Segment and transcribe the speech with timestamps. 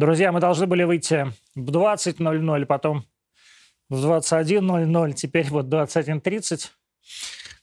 [0.00, 3.04] Друзья, мы должны были выйти в 20.00, потом
[3.90, 6.70] в 21.00, теперь вот 21.30.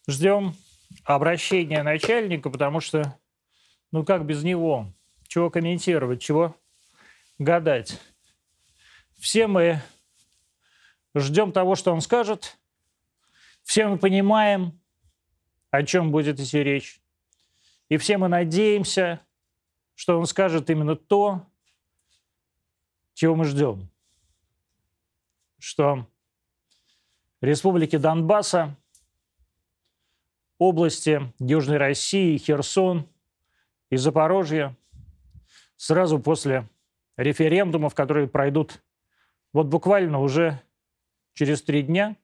[0.08, 0.54] Ждем
[1.04, 3.18] обращения начальника, потому что,
[3.92, 4.94] ну как без него?
[5.28, 6.56] Чего комментировать, чего
[7.40, 8.00] гадать?
[9.18, 9.82] Все мы
[11.16, 12.60] ждем того, что он скажет.
[13.64, 14.80] Все мы понимаем,
[15.72, 17.02] о чем будет идти речь.
[17.90, 19.22] И все мы надеемся,
[19.96, 21.48] что он скажет именно то,
[23.18, 23.90] чего мы ждем.
[25.58, 26.08] Что
[27.42, 28.78] республики Донбасса,
[30.60, 33.10] области Южной России, Херсон
[33.90, 34.78] и Запорожье
[35.78, 36.70] сразу после
[37.18, 38.84] референдумов, которые пройдут
[39.52, 40.62] вот буквально уже
[41.34, 42.18] через три дня,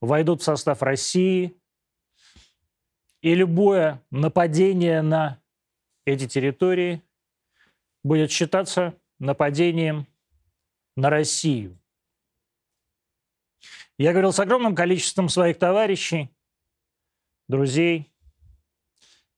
[0.00, 1.56] войдут в состав России,
[3.20, 5.40] и любое нападение на
[6.04, 7.00] эти территории
[8.02, 10.06] будет считаться нападением
[10.96, 11.78] на Россию.
[13.96, 16.34] Я говорил с огромным количеством своих товарищей,
[17.48, 18.12] друзей,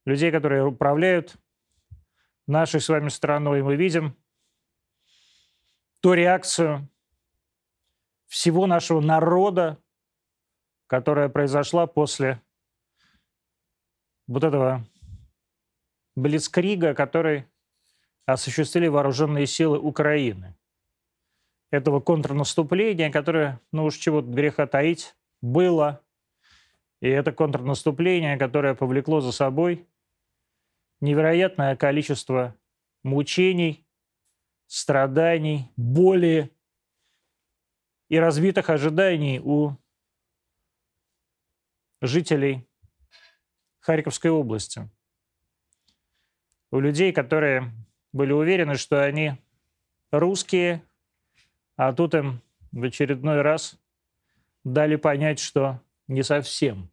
[0.04, 1.36] людей, которые управляют
[2.46, 3.58] нашей с вами страной.
[3.58, 4.16] И мы видим
[6.00, 6.88] ту реакцию
[8.26, 9.82] всего нашего народа,
[10.86, 12.40] которая произошла после
[14.26, 14.86] вот этого
[16.14, 17.46] блицкрига, который
[18.26, 20.54] осуществили вооруженные силы Украины.
[21.70, 26.02] Этого контрнаступления, которое, ну уж чего греха таить, было.
[27.00, 29.86] И это контрнаступление, которое повлекло за собой
[31.00, 32.54] невероятное количество
[33.02, 33.86] мучений,
[34.66, 36.50] страданий, боли
[38.08, 39.76] и разбитых ожиданий у
[42.00, 42.66] жителей
[43.80, 44.88] Харьковской области.
[46.70, 47.72] У людей, которые
[48.12, 49.34] были уверены, что они
[50.10, 50.82] русские,
[51.76, 52.40] а тут им
[52.72, 53.78] в очередной раз
[54.64, 56.90] дали понять, что не совсем.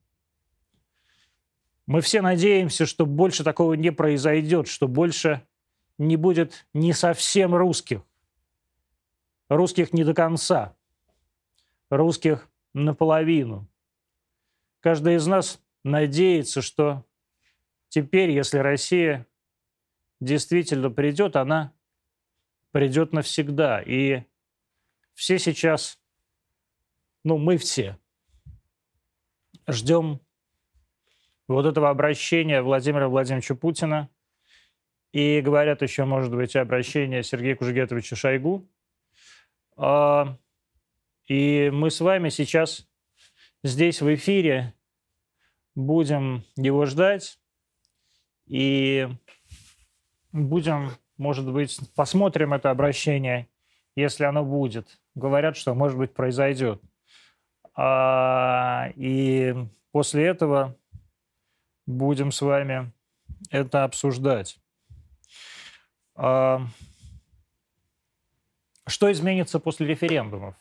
[1.85, 5.45] Мы все надеемся, что больше такого не произойдет, что больше
[5.97, 8.01] не будет не совсем русских.
[9.49, 10.75] Русских не до конца.
[11.89, 13.67] Русских наполовину.
[14.79, 17.05] Каждый из нас надеется, что
[17.89, 19.27] теперь, если Россия
[20.23, 21.73] действительно придет, она
[22.71, 23.81] придет навсегда.
[23.81, 24.23] И
[25.13, 25.99] все сейчас,
[27.23, 27.97] ну, мы все
[29.67, 30.19] ждем
[31.47, 34.09] вот этого обращения Владимира Владимировича Путина.
[35.11, 38.67] И говорят еще, может быть, обращение Сергея Кужегетовича Шойгу.
[39.75, 40.37] А,
[41.27, 42.87] и мы с вами сейчас
[43.63, 44.73] здесь в эфире
[45.75, 47.39] будем его ждать.
[48.47, 49.07] И
[50.33, 53.47] будем, может быть, посмотрим это обращение,
[53.95, 54.99] если оно будет.
[55.15, 56.81] Говорят, что, может быть, произойдет.
[57.75, 59.55] А, и
[59.91, 60.75] после этого
[61.85, 62.91] будем с вами
[63.49, 64.59] это обсуждать.
[66.15, 66.61] А,
[68.87, 70.55] что изменится после референдумов?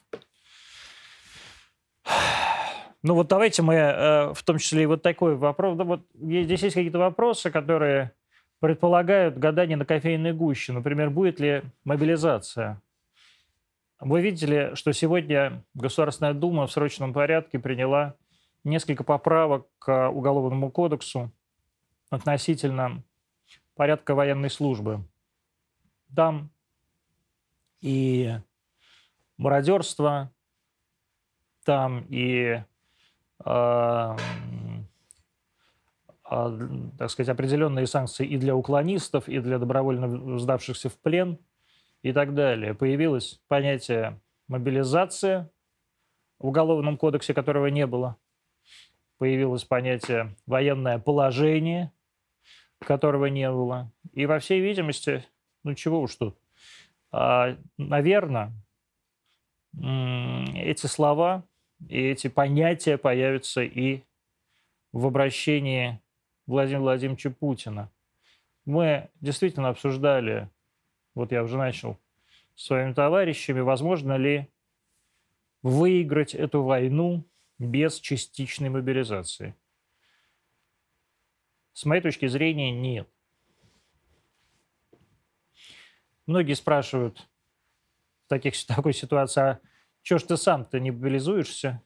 [3.04, 6.62] Ну вот давайте мы, э, в том числе и вот такой вопрос, да вот здесь
[6.62, 8.12] есть какие-то вопросы, которые
[8.62, 10.73] предполагают гадание на кофейной гуще.
[10.73, 12.81] Например, будет ли мобилизация?
[13.99, 18.15] Вы видели, что сегодня Государственная Дума в срочном порядке приняла
[18.62, 21.33] несколько поправок к Уголовному кодексу
[22.09, 23.03] относительно
[23.75, 25.01] порядка военной службы.
[26.15, 26.49] Там
[27.81, 28.31] и
[29.39, 30.31] мародерство,
[31.65, 32.62] там и
[33.45, 34.17] э,
[36.98, 41.38] так сказать, определенные санкции и для уклонистов, и для добровольно сдавшихся в плен
[42.03, 42.75] и так далее.
[42.75, 45.50] Появилось понятие мобилизация
[46.38, 48.16] в Уголовном кодексе, которого не было.
[49.19, 51.92] Появилось понятие военное положение,
[52.81, 53.92] которого не было.
[54.12, 55.25] И во всей видимости,
[55.65, 56.37] ну чего уж тут,
[57.12, 58.53] а, наверное,
[59.74, 61.45] эти слова
[61.89, 64.03] и эти понятия появятся и
[64.92, 66.01] в обращении
[66.47, 67.91] Владимира Владимировича Путина.
[68.65, 70.50] Мы действительно обсуждали,
[71.15, 71.98] вот я уже начал
[72.54, 74.48] с своими товарищами, возможно ли
[75.62, 77.24] выиграть эту войну
[77.59, 79.54] без частичной мобилизации.
[81.72, 83.09] С моей точки зрения, нет.
[86.27, 87.28] Многие спрашивают
[88.27, 89.60] в таких, такой ситуации, а
[90.03, 91.83] что ж ты сам-то не мобилизуешься?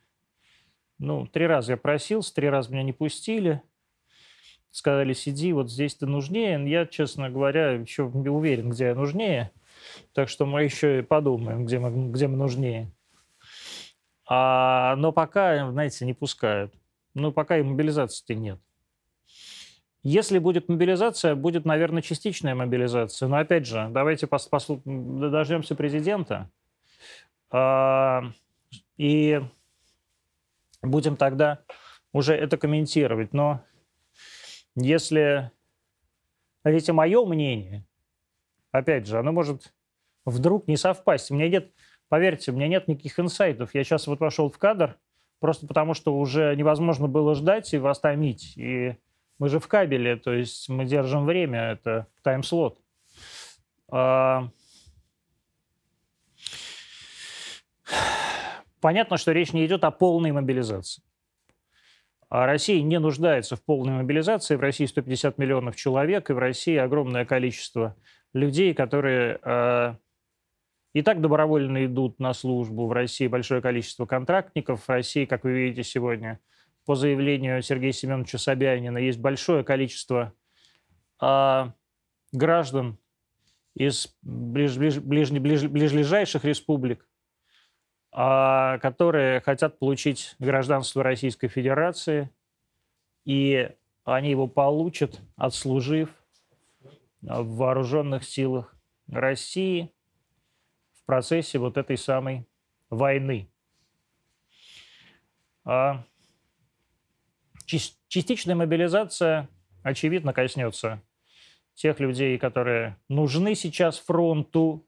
[0.98, 3.62] Ну, три раза я просился, три раза меня не пустили–
[4.76, 6.62] сказали, сиди, вот здесь ты нужнее.
[6.68, 9.50] Я, честно говоря, еще не уверен, где я нужнее.
[10.12, 12.92] Так что мы еще и подумаем, где мы, где мы нужнее.
[14.28, 16.74] А, но пока, знаете, не пускают.
[17.14, 18.60] Ну, пока и мобилизации-то нет.
[20.02, 23.28] Если будет мобилизация, будет, наверное, частичная мобилизация.
[23.28, 26.50] Но опять же, давайте пос, послу, дождемся президента.
[27.50, 28.24] А,
[28.98, 29.40] и
[30.82, 31.60] будем тогда
[32.12, 33.32] уже это комментировать.
[33.32, 33.62] Но
[34.76, 35.50] если,
[36.62, 37.84] хотите, мое мнение,
[38.70, 39.74] опять же, оно может
[40.24, 41.30] вдруг не совпасть.
[41.30, 41.72] У меня нет,
[42.08, 43.74] поверьте, у меня нет никаких инсайтов.
[43.74, 44.98] Я сейчас вот вошел в кадр,
[45.40, 48.56] просто потому что уже невозможно было ждать и вас томить.
[48.56, 48.96] И
[49.38, 52.78] мы же в кабеле, то есть мы держим время, это тайм-слот.
[53.88, 54.50] А...
[58.80, 61.02] Понятно, что речь не идет о полной мобилизации.
[62.28, 64.56] А Россия не нуждается в полной мобилизации.
[64.56, 67.96] В России 150 миллионов человек, и в России огромное количество
[68.32, 69.94] людей, которые э,
[70.92, 72.86] и так добровольно идут на службу.
[72.86, 74.82] В России большое количество контрактников.
[74.84, 76.40] В России, как вы видите сегодня,
[76.84, 80.32] по заявлению Сергея Семеновича Собянина, есть большое количество
[81.22, 81.70] э,
[82.32, 82.98] граждан
[83.74, 87.05] из ближ, ближ, ближ, ближ, ближайших республик,
[88.16, 92.30] которые хотят получить гражданство Российской Федерации,
[93.26, 93.70] и
[94.04, 96.08] они его получат, отслужив
[97.20, 98.74] в вооруженных силах
[99.08, 99.92] России–
[101.06, 102.46] процессе вот этой самой
[102.90, 103.48] войны.
[105.64, 106.04] А
[107.64, 109.48] частичная мобилизация,
[109.82, 111.02] очевидно, коснется
[111.74, 114.86] тех людей, которые нужны сейчас фронту.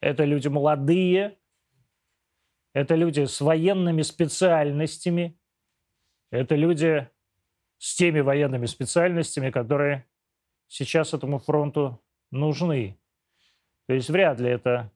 [0.00, 1.37] Это люди молодые,
[2.78, 5.36] это люди с военными специальностями,
[6.30, 7.08] это люди
[7.78, 10.06] с теми военными специальностями, которые
[10.68, 12.96] сейчас этому фронту нужны.
[13.86, 14.92] То есть вряд ли это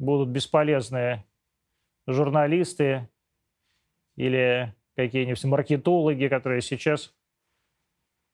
[0.00, 1.24] будут бесполезные
[2.08, 3.08] журналисты
[4.16, 7.14] или какие-нибудь маркетологи, которые сейчас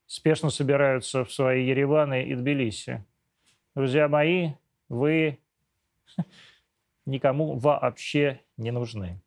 [0.06, 3.04] спешно собираются в свои Ереваны и Тбилиси.
[3.74, 4.52] Друзья мои,
[4.88, 5.38] вы
[7.06, 9.20] никому вообще не нужны.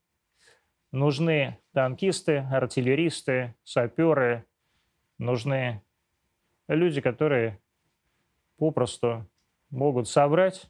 [0.92, 4.46] Нужны танкисты, артиллеристы, саперы,
[5.18, 5.82] нужны
[6.68, 7.60] люди, которые
[8.58, 9.26] попросту
[9.70, 10.70] могут собрать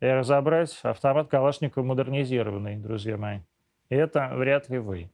[0.00, 3.40] и разобрать автомат Калашникова модернизированный, друзья мои.
[3.88, 5.10] И это вряд ли вы.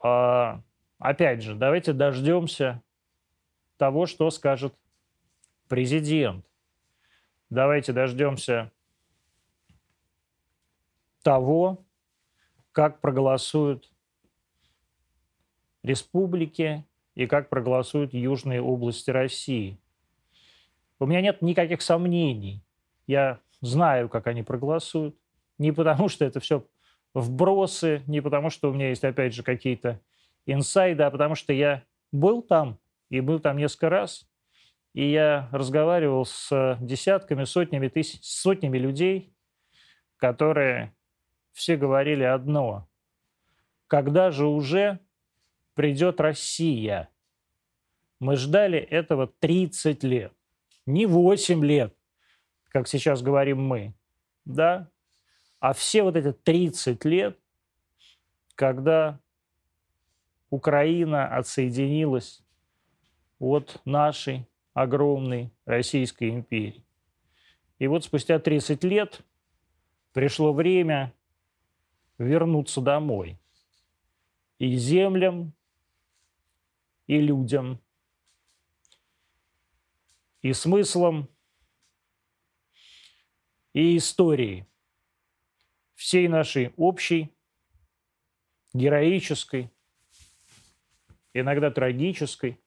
[0.00, 0.62] А,
[0.98, 2.82] опять же, давайте дождемся
[3.76, 4.74] того, что скажет
[5.68, 6.44] президент.
[7.50, 8.72] Давайте дождемся
[11.22, 11.84] того,
[12.72, 13.90] как проголосуют
[15.82, 16.84] республики
[17.14, 19.78] и как проголосуют южные области России.
[20.98, 22.62] У меня нет никаких сомнений.
[23.06, 25.16] Я знаю, как они проголосуют.
[25.58, 26.66] Не потому, что это все
[27.14, 30.00] вбросы, не потому, что у меня есть, опять же, какие-то
[30.46, 32.78] инсайды, а потому что я был там,
[33.10, 34.26] и был там несколько раз,
[34.94, 39.34] и я разговаривал с десятками, сотнями тысяч, сотнями людей,
[40.16, 40.94] которые
[41.52, 42.88] все говорили одно.
[43.86, 44.98] Когда же уже
[45.74, 47.08] придет Россия?
[48.20, 50.32] Мы ждали этого 30 лет
[50.86, 51.94] не 8 лет,
[52.68, 53.94] как сейчас говорим мы,
[54.44, 54.88] да,
[55.60, 57.38] а все вот эти 30 лет,
[58.54, 59.20] когда
[60.50, 62.42] Украина отсоединилась
[63.38, 66.84] от нашей огромной Российской империи.
[67.78, 69.20] И вот спустя 30 лет
[70.12, 71.12] пришло время
[72.18, 73.38] вернуться домой.
[74.58, 75.54] И землям,
[77.06, 77.80] и людям,
[80.40, 81.28] и смыслом,
[83.72, 84.66] и историей
[85.94, 87.32] всей нашей общей,
[88.72, 89.70] героической,
[91.32, 92.60] иногда трагической,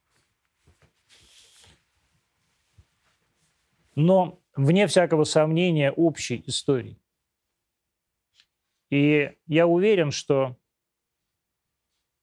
[3.96, 6.98] но, вне всякого сомнения, общей истории.
[8.89, 10.58] И я уверен, что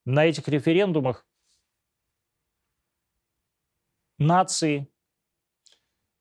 [0.05, 1.27] на этих референдумах
[4.19, 4.89] нации,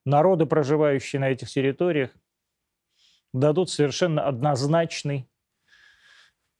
[0.05, 2.12] народы, проживающие на этих территориях,
[3.33, 5.29] дадут совершенно однозначный,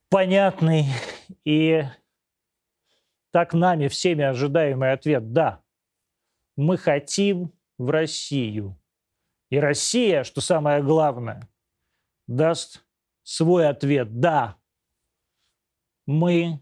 [0.10, 0.86] понятный
[1.44, 1.84] и
[3.32, 5.64] так нами всеми ожидаемый ответ «да».
[6.58, 8.78] Мы хотим в Россию.
[9.50, 11.50] И Россия, что самое главное,
[12.28, 12.86] даст
[13.36, 14.58] свой ответ «да».
[16.06, 16.60] Мы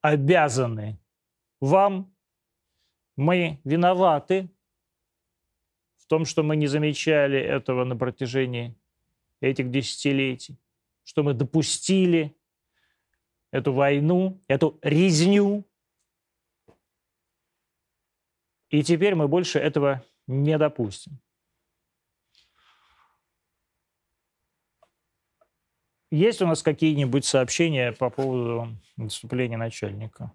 [0.00, 0.98] обязаны
[1.60, 2.14] вам,
[3.16, 4.48] мы виноваты
[6.10, 8.74] том, что мы не замечали этого на протяжении
[9.40, 10.58] этих десятилетий,
[11.04, 12.36] что мы допустили
[13.52, 15.64] эту войну, эту резню.
[18.70, 21.20] И теперь мы больше этого не допустим.
[26.10, 30.32] Есть у нас какие-нибудь сообщения по поводу выступления начальника?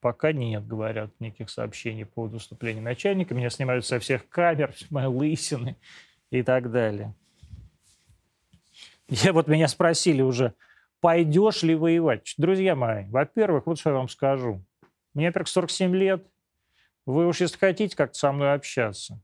[0.00, 3.32] Пока нет, говорят, никаких сообщений по поводу выступления начальника.
[3.32, 5.76] Меня снимают со всех камер, мои лысины
[6.30, 7.14] и так далее.
[9.08, 10.54] Я вот меня спросили уже,
[11.00, 12.34] пойдешь ли воевать?
[12.36, 14.64] Друзья мои, во-первых, вот что я вам скажу.
[15.14, 16.26] Мне, во-первых, 47 лет.
[17.06, 19.20] Вы уж если хотите как-то со мной общаться,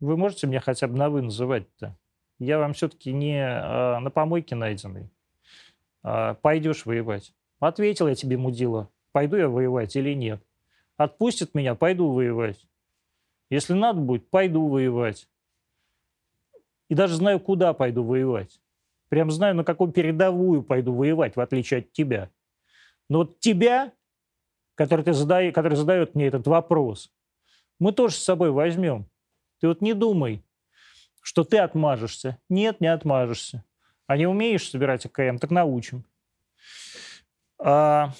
[0.00, 1.96] вы можете меня хотя бы на «вы» называть-то?
[2.38, 5.10] Я вам все-таки не а, на помойке найденный.
[6.02, 7.32] А, пойдешь воевать.
[7.60, 10.42] Ответил я тебе, мудила, пойду я воевать или нет.
[10.96, 12.66] Отпустит меня, пойду воевать.
[13.50, 15.28] Если надо будет, пойду воевать.
[16.88, 18.60] И даже знаю, куда пойду воевать.
[19.08, 22.30] Прям знаю, на какую передовую пойду воевать, в отличие от тебя.
[23.08, 23.92] Но вот тебя,
[24.74, 27.12] который, ты задаешь, который задает мне этот вопрос,
[27.78, 29.06] мы тоже с собой возьмем.
[29.60, 30.42] Ты вот не думай,
[31.24, 32.38] что ты отмажешься.
[32.50, 33.64] Нет, не отмажешься.
[34.06, 36.04] А не умеешь собирать АКМ, так научим.
[37.58, 38.12] А...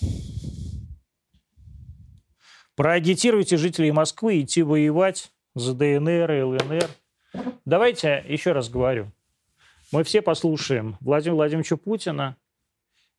[2.77, 6.89] Проагитируйте жителей Москвы идти воевать за ДНР и ЛНР.
[7.67, 9.13] Давайте еще раз говорю.
[9.93, 12.37] Мы все послушаем Владимира Владимировича Путина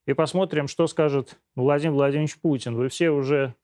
[0.04, 2.74] и посмотрим, что скажет Владимир Владимирович Путин.
[2.74, 3.54] Вы все уже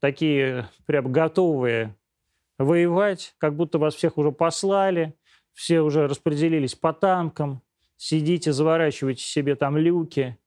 [0.00, 1.94] такие прям готовые
[2.58, 5.14] воевать, как будто вас всех уже послали,
[5.54, 7.62] все уже распределились по танкам,
[7.96, 10.38] сидите, заворачиваете себе там люки,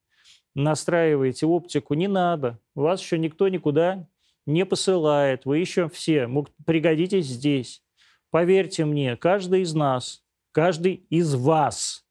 [0.53, 1.93] настраиваете оптику.
[1.93, 2.59] Не надо.
[2.75, 4.07] Вас еще никто никуда
[4.45, 5.45] не посылает.
[5.45, 6.29] Вы еще все
[6.65, 7.81] пригодитесь здесь.
[8.29, 12.05] Поверьте мне, каждый из нас, каждый из вас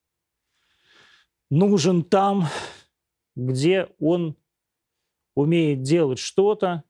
[1.51, 2.47] нужен там,
[3.37, 4.37] где он
[5.35, 6.83] умеет делать что-то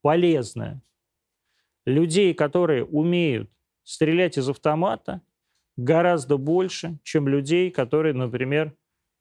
[0.00, 0.82] полезное.
[1.84, 3.50] Людей, которые умеют
[3.84, 5.22] стрелять из автомата,
[5.76, 8.74] гораздо больше, чем людей, которые, например,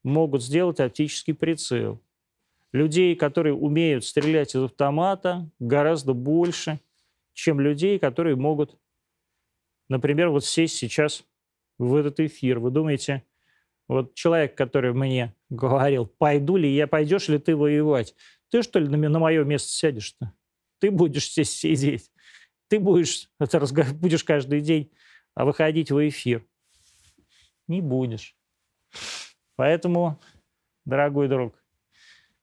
[0.04, 2.02] могут сделать оптический прицел.
[2.72, 6.80] Людей, которые умеют стрелять из автомата, гораздо больше,
[7.34, 8.78] чем людей, которые могут,
[9.88, 11.24] например, вот сесть сейчас
[11.78, 12.60] в этот эфир.
[12.60, 13.24] Вы думаете,
[13.88, 18.16] вот человек, который мне говорил, пойду ли я, пойдешь ли ты воевать,
[18.50, 20.34] ты что ли на, на мое место сядешь-то?
[20.80, 22.12] Ты будешь здесь сидеть.
[22.70, 23.60] Ты будешь, это,
[23.94, 24.92] будешь каждый день
[25.36, 26.46] выходить в эфир.
[27.68, 28.36] Не будешь.
[29.56, 30.20] Поэтому,
[30.86, 31.56] дорогой друг,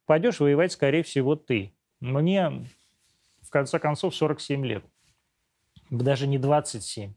[0.05, 1.73] пойдешь воевать, скорее всего, ты.
[2.01, 2.67] Мне,
[3.41, 4.85] в конце концов, 47 лет.
[5.91, 7.15] Даже не 27,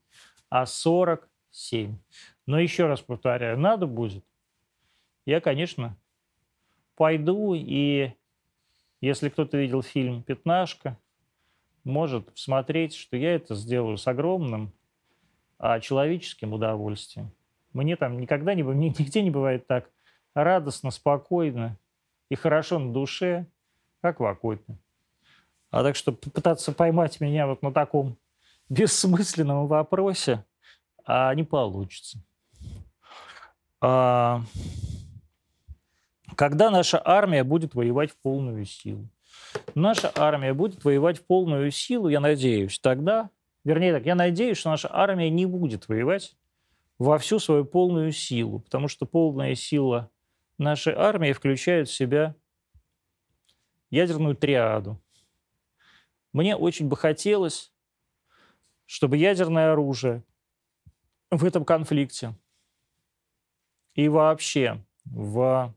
[0.49, 1.97] а 47.
[2.45, 4.23] Но еще раз повторяю, надо будет.
[5.25, 5.97] Я, конечно,
[6.95, 8.13] пойду, и
[9.01, 10.97] если кто-то видел фильм «Пятнашка»,
[11.83, 14.71] может смотреть, что я это сделаю с огромным
[15.57, 17.31] а, человеческим удовольствием.
[17.73, 19.89] Мне там никогда не, нигде не бывает так
[20.33, 21.77] радостно, спокойно
[22.29, 23.45] и хорошо на душе,
[24.01, 24.77] как в окопе.
[25.71, 28.17] А так что попытаться поймать меня вот на таком
[28.69, 30.45] бессмысленном вопросе
[31.05, 32.19] а, не получится.
[33.81, 34.41] А,
[36.35, 39.07] когда наша армия будет воевать в полную силу?
[39.75, 43.29] Наша армия будет воевать в полную силу, я надеюсь, тогда,
[43.63, 46.35] вернее так, я надеюсь, что наша армия не будет воевать
[46.97, 50.11] во всю свою полную силу, потому что полная сила
[50.57, 52.35] нашей армии включает в себя
[53.89, 55.01] ядерную триаду.
[56.33, 57.73] Мне очень бы хотелось,
[58.85, 60.23] чтобы ядерное оружие
[61.31, 62.35] в этом конфликте
[63.93, 65.73] и вообще в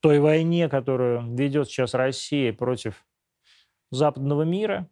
[0.00, 3.06] той войне, которую ведет сейчас Россия против
[3.90, 4.88] западного мира,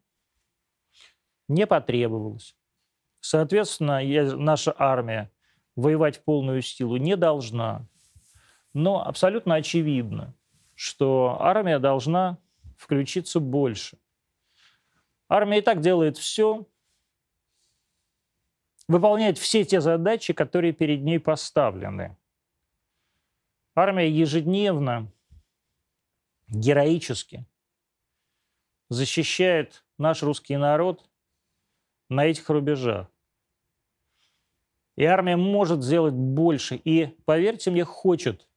[1.48, 2.54] не потребовалось.
[3.20, 4.00] Соответственно,
[4.36, 5.30] наша армия
[5.76, 7.86] воевать в полную силу не должна.
[8.74, 10.34] Но абсолютно очевидно,
[10.74, 12.38] что армия должна
[12.76, 13.98] включиться больше.
[15.28, 16.66] Армия и так делает все,
[18.88, 22.16] выполняет все те задачи, которые перед ней поставлены.
[23.80, 25.08] Армия ежедневно,
[26.49, 27.47] героически
[28.88, 31.08] защищает наш русский народ
[32.08, 33.06] на этих рубежах.
[34.97, 38.49] И армия может сделать больше, и, поверьте мне, хочет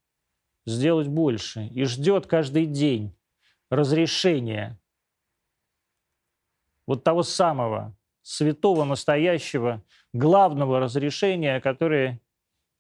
[0.66, 3.16] сделать больше, и ждет каждый день
[3.70, 4.82] разрешения
[6.88, 12.20] вот того самого святого, настоящего, главного разрешения, которое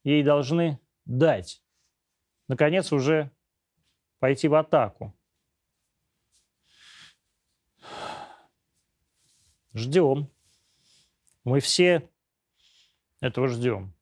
[0.04, 1.62] ей должны дать.
[2.52, 3.32] Наконец, уже
[4.20, 5.16] пойти в атаку.
[9.74, 10.30] Ждем.
[11.46, 12.10] Мы все
[13.22, 13.94] этого ждем.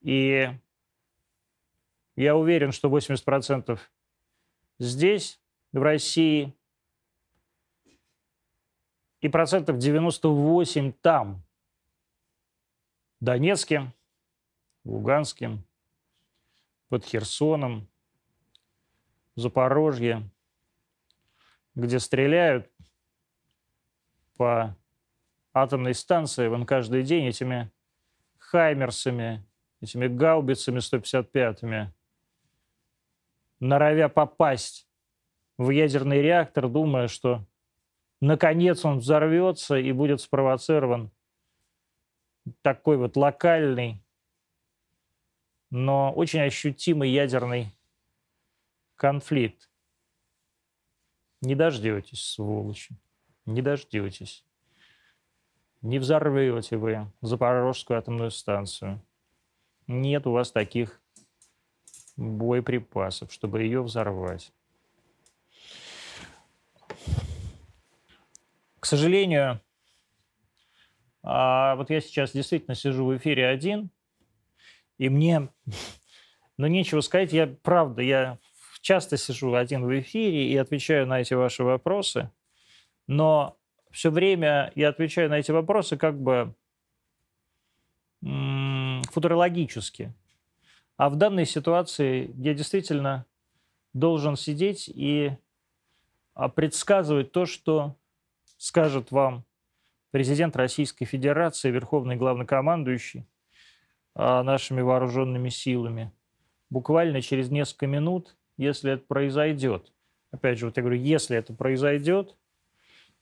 [0.00, 0.50] И
[2.16, 3.78] я уверен, что 80%
[4.80, 6.52] здесь, в России,
[9.20, 11.44] и процентов 98 там,
[13.20, 13.92] в Донецке,
[14.82, 15.62] в Луганске,
[16.92, 17.88] под Херсоном,
[19.34, 20.28] Запорожье,
[21.74, 22.70] где стреляют
[24.36, 24.76] по
[25.54, 27.72] атомной станции вон каждый день этими
[28.36, 29.42] хаймерсами,
[29.80, 31.94] этими гаубицами 155-ми,
[33.58, 34.86] норовя попасть
[35.56, 37.46] в ядерный реактор, думая, что
[38.20, 41.10] наконец он взорвется и будет спровоцирован
[42.60, 44.04] такой вот локальный,
[45.72, 47.74] но очень ощутимый ядерный
[48.94, 49.70] конфликт.
[51.40, 52.94] Не дождетесь, сволочи,
[53.46, 54.44] не дождетесь.
[55.80, 59.02] Не взорвете вы Запорожскую атомную станцию.
[59.86, 61.00] Нет у вас таких
[62.16, 64.52] боеприпасов, чтобы ее взорвать.
[68.78, 69.58] К сожалению,
[71.22, 73.90] а вот я сейчас действительно сижу в эфире один,
[74.98, 75.48] и мне,
[76.58, 78.38] ну, нечего сказать, я, правда, я
[78.80, 82.30] часто сижу один в эфире и отвечаю на эти ваши вопросы,
[83.06, 83.56] но
[83.90, 86.54] все время я отвечаю на эти вопросы как бы
[89.10, 90.14] футурологически.
[90.96, 93.26] А в данной ситуации я действительно
[93.92, 95.36] должен сидеть и
[96.34, 97.96] а, предсказывать то, что
[98.56, 99.44] скажет вам
[100.12, 103.26] президент Российской Федерации, верховный главнокомандующий
[104.14, 106.12] нашими вооруженными силами.
[106.70, 109.92] Буквально через несколько минут, если это произойдет.
[110.30, 112.34] Опять же, вот я говорю, если это произойдет,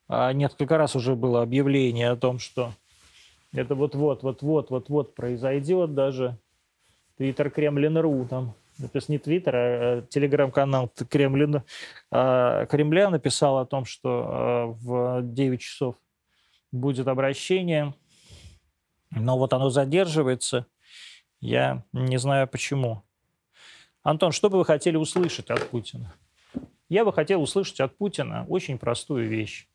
[0.09, 2.72] а, несколько раз уже было объявление о том, что
[3.53, 6.37] это вот-вот, вот-вот, вот-вот произойдет, даже
[7.16, 11.62] Твиттер Kremlin.ru там, то есть не Твиттер, а телеграм-канал Кремлин,
[12.11, 15.96] а, Кремля написал о том, что а, в 9 часов
[16.72, 17.94] будет обращение,
[19.11, 20.66] но вот оно задерживается.
[21.40, 23.03] Я не знаю почему.
[24.03, 26.14] Антон, что бы вы хотели услышать от Путина?
[26.88, 29.68] Я бы хотел услышать от Путина очень простую вещь.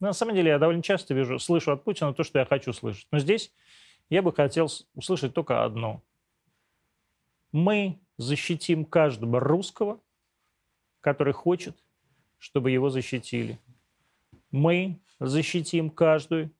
[0.00, 3.06] На самом деле я довольно часто вижу, слышу от Путина то, что я хочу слышать.
[3.10, 3.52] Но здесь
[4.10, 6.02] я бы хотел услышать только одно.
[7.52, 10.00] Мы защитим каждого русского,
[11.00, 11.76] который хочет,
[12.38, 13.58] чтобы его защитили.
[14.50, 16.50] Мы защитим каждый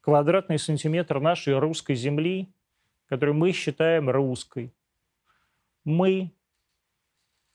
[0.00, 2.52] квадратный сантиметр нашей русской земли,
[3.12, 4.74] которую мы считаем русской.
[5.84, 6.34] Мы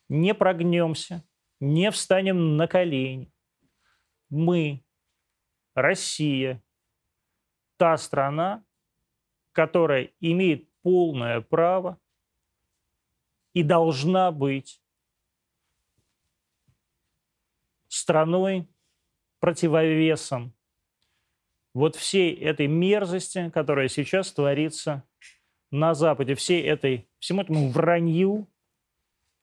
[0.07, 1.27] не прогнемся,
[1.59, 3.33] не встанем на колени,
[4.29, 4.85] мы,
[5.73, 6.63] Россия,
[7.77, 8.63] та страна,
[9.51, 11.99] которая имеет полное право
[13.53, 14.79] и должна быть
[17.87, 18.69] страной
[19.39, 20.53] противовесом
[21.73, 25.03] вот всей этой мерзости, которая сейчас творится
[25.71, 28.47] на Западе, всей этой, всему этому вранью,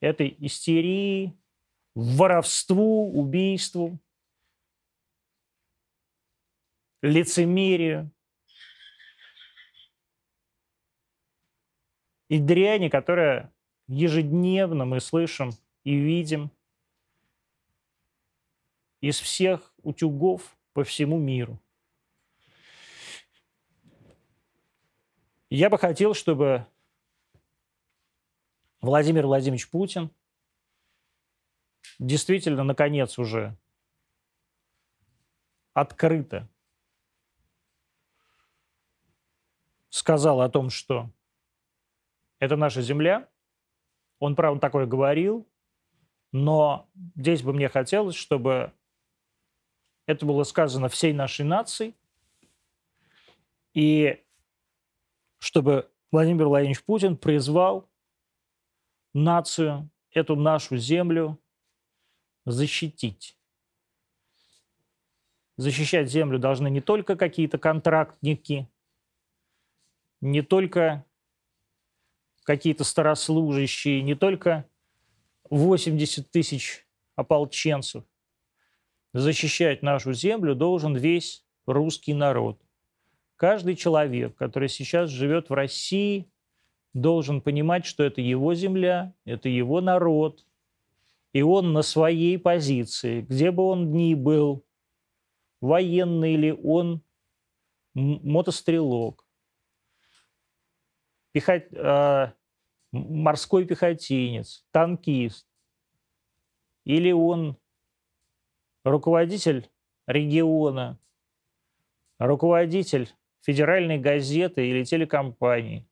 [0.01, 1.37] этой истерии,
[1.95, 3.99] воровству, убийству,
[7.03, 8.11] лицемерию
[12.29, 13.53] и дряни, которая
[13.87, 15.51] ежедневно мы слышим
[15.85, 16.51] и видим
[19.01, 21.61] из всех утюгов по всему миру.
[25.55, 26.67] Я бы хотел, чтобы
[28.81, 30.11] Владимир Владимирович Путин
[32.01, 33.57] действительно, наконец, уже
[35.73, 36.49] открыто
[39.91, 41.09] сказал о том, что
[42.41, 43.29] это наша земля.
[44.19, 45.49] Он, правда, такое говорил,
[46.33, 48.73] но здесь бы мне хотелось, чтобы
[50.07, 51.95] это было сказано всей нашей нации,
[53.73, 54.24] и
[55.45, 57.87] чтобы Владимир Владимирович Путин призвал
[59.13, 61.39] нацию, эту нашу землю
[62.47, 63.37] защитить.
[65.59, 68.71] Защищать землю должны не только какие-то контрактники,
[70.23, 71.05] не только
[72.45, 74.67] какие-то старослужащие, не только
[75.51, 78.03] 80 тысяч ополченцев.
[79.13, 82.64] Защищать нашу землю должен весь русский народ.
[83.37, 86.31] Каждый человек, который сейчас живет в России,
[86.93, 90.47] должен понимать, что это его земля, это его народ,
[91.33, 94.65] и он на своей позиции, где бы он ни был,
[95.61, 97.03] военный ли он,
[97.95, 99.27] мотострелок,
[101.33, 102.33] пехот, э,
[102.93, 105.49] морской пехотинец, танкист,
[106.85, 107.57] или он
[108.85, 109.69] руководитель
[110.07, 111.01] региона,
[112.19, 113.13] руководитель
[113.45, 115.87] федеральной газеты или телекомпании,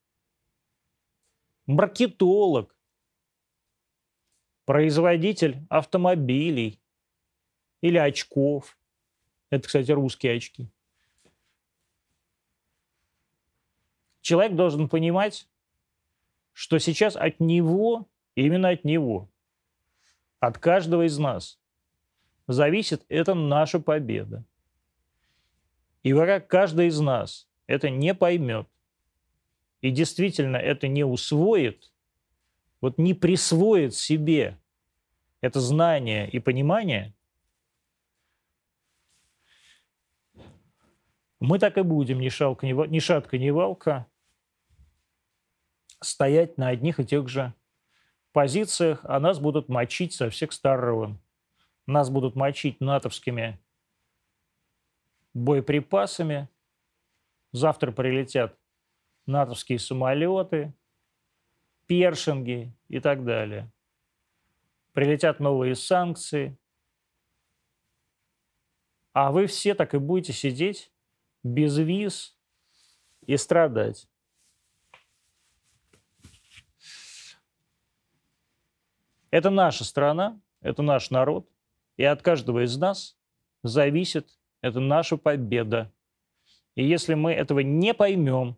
[1.66, 2.74] маркетолог,
[4.64, 6.80] производитель автомобилей
[7.82, 8.78] или очков.
[9.50, 10.70] Это, кстати, русские очки.
[14.22, 15.46] Человек должен понимать,
[16.54, 19.28] что сейчас от него, именно от него,
[20.40, 21.60] от каждого из нас
[22.46, 24.42] зависит это наша победа.
[26.02, 28.68] И враг каждый из нас это не поймет
[29.80, 31.92] и действительно это не усвоит,
[32.80, 34.58] вот не присвоит себе
[35.40, 37.14] это знание и понимание,
[41.40, 44.06] мы так и будем ни, шалка, ни, шатка, ни валка
[46.00, 47.52] стоять на одних и тех же
[48.30, 51.20] позициях, а нас будут мочить со всех сторон.
[51.86, 53.60] Нас будут мочить натовскими
[55.34, 56.48] боеприпасами.
[57.52, 58.58] Завтра прилетят
[59.26, 60.72] натовские самолеты,
[61.86, 63.70] першинги и так далее.
[64.92, 66.56] Прилетят новые санкции.
[69.12, 70.90] А вы все так и будете сидеть
[71.42, 72.36] без виз
[73.26, 74.08] и страдать.
[79.30, 81.48] Это наша страна, это наш народ,
[81.96, 83.16] и от каждого из нас
[83.62, 85.92] зависит это наша победа.
[86.74, 88.56] И если мы этого не поймем,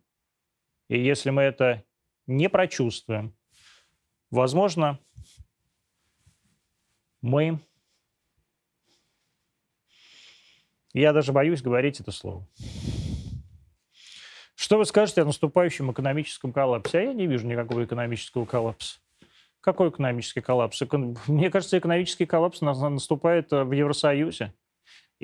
[0.88, 1.83] и если мы это
[2.27, 3.35] не прочувствуем,
[4.31, 5.01] возможно,
[7.21, 7.59] мы...
[10.93, 12.47] Я даже боюсь говорить это слово.
[14.55, 16.99] Что вы скажете о наступающем экономическом коллапсе?
[16.99, 19.01] А я не вижу никакого экономического коллапса.
[19.61, 20.81] Какой экономический коллапс?
[21.27, 24.55] Мне кажется, экономический коллапс наступает э, в Евросоюзе.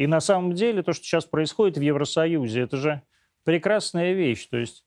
[0.00, 3.02] И на самом деле то, что сейчас происходит в Евросоюзе, это же
[3.44, 4.46] прекрасная вещь.
[4.46, 4.86] То есть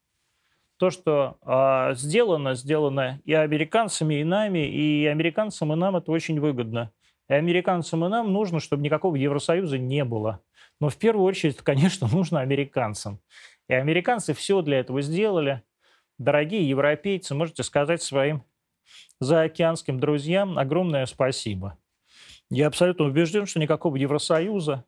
[0.78, 6.40] то, что э, сделано, сделано и американцами, и нами, и американцам, и нам это очень
[6.40, 6.92] выгодно.
[7.30, 10.42] И американцам, и нам нужно, чтобы никакого Евросоюза не было.
[10.80, 13.20] Но в первую очередь, конечно, нужно американцам.
[13.68, 15.62] И американцы все для этого сделали.
[16.18, 18.42] Дорогие европейцы, можете сказать своим
[19.20, 21.78] заокеанским друзьям огромное спасибо.
[22.50, 24.86] Я абсолютно убежден, что никакого Евросоюза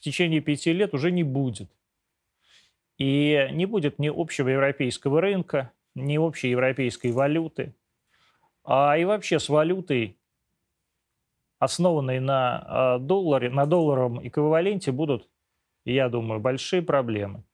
[0.00, 1.70] в течение пяти лет уже не будет.
[2.96, 7.74] И не будет ни общего европейского рынка, ни общей европейской валюты,
[8.64, 10.18] а и вообще с валютой,
[11.58, 15.28] основанной на а, долларе, на долларовом эквиваленте, будут,
[15.84, 17.44] я думаю, большие проблемы.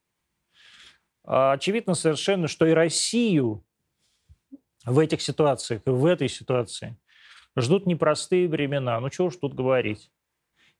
[1.25, 3.65] А, очевидно совершенно, что и Россию
[4.85, 6.97] в этих ситуациях, в этой ситуации
[7.57, 9.01] ждут непростые времена.
[9.01, 10.13] Ну, чего уж тут говорить.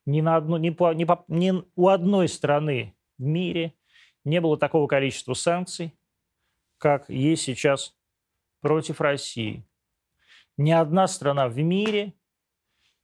[0.07, 3.73] Ни, на одну, ни, по, ни, по, ни у одной страны в мире
[4.23, 5.99] не было такого количества санкций,
[6.77, 7.93] как есть сейчас
[8.61, 9.67] против России.
[10.55, 12.13] Ни одна страна в мире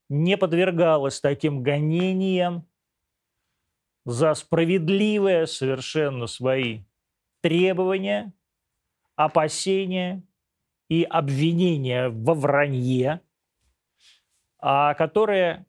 [0.08, 2.66] не подвергалась таким гонениям
[4.06, 6.84] за справедливые совершенно свои
[7.42, 8.34] требования,
[9.18, 10.24] опасения
[10.88, 13.20] и обвинения во вранье,
[14.58, 15.66] а которые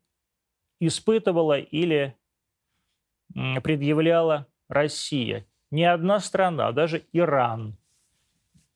[0.86, 2.16] испытывала или
[3.62, 5.46] предъявляла Россия.
[5.70, 7.76] Ни одна страна, даже Иран.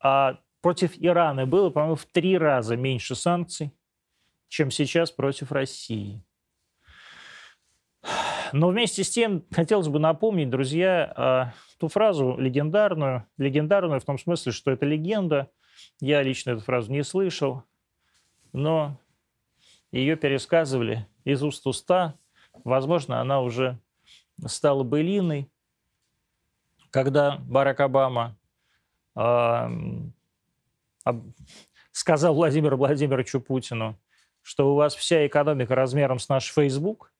[0.01, 3.71] А против Ирана было, по-моему, в три раза меньше санкций,
[4.47, 6.23] чем сейчас против России.
[8.51, 14.17] Но вместе с тем хотелось бы напомнить, друзья, а, ту фразу легендарную, легендарную в том
[14.17, 15.51] смысле, что это легенда.
[16.01, 17.63] Я лично эту фразу не слышал,
[18.51, 18.99] но
[19.91, 22.15] ее пересказывали из уст уста.
[22.63, 23.79] Возможно, она уже
[24.45, 25.49] стала былиной
[26.89, 28.37] когда Барак Обама
[29.15, 29.69] э,
[31.91, 33.99] сказал Владимиру Владимировичу Путину,
[34.41, 37.13] что у вас вся экономика размером с наш Facebook,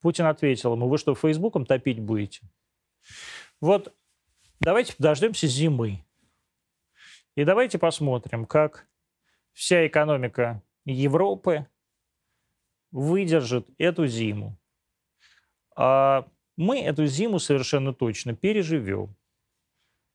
[0.00, 2.40] Путин ответил ему, вы что, Фейсбуком топить будете?
[3.60, 3.94] Вот
[4.60, 6.04] давайте дождемся зимы.
[7.34, 8.86] И давайте посмотрим, как
[9.52, 11.66] вся экономика Европы
[12.90, 14.56] выдержит эту зиму.
[15.76, 19.14] А мы эту зиму совершенно точно переживем.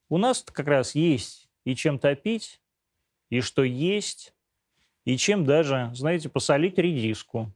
[0.10, 2.62] У нас как раз есть и чем топить,
[3.30, 4.34] и что есть,
[5.06, 7.52] и чем даже, знаете, посолить редиску.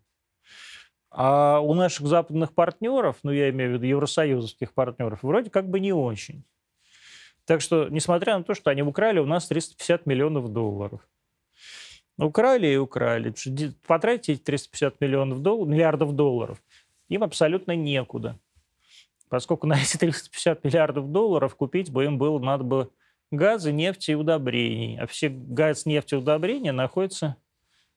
[1.09, 5.79] А у наших западных партнеров, ну я имею в виду евросоюзовских партнеров, вроде как бы
[5.79, 6.43] не очень.
[7.45, 11.01] Так что, несмотря на то, что они украли у нас 350 миллионов долларов.
[12.17, 13.33] Украли и украли.
[13.85, 16.61] Потратить эти 350 миллионов долларов, миллиардов долларов
[17.09, 18.39] им абсолютно некуда
[19.29, 22.91] поскольку на эти 350 миллиардов долларов купить бы им было, надо бы
[23.31, 24.99] газы, нефти и удобрений.
[24.99, 27.35] А все газ, нефть и удобрения находятся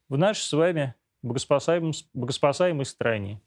[0.08, 3.40] в нашей с вами богоспасаемой, богоспасаемой стране.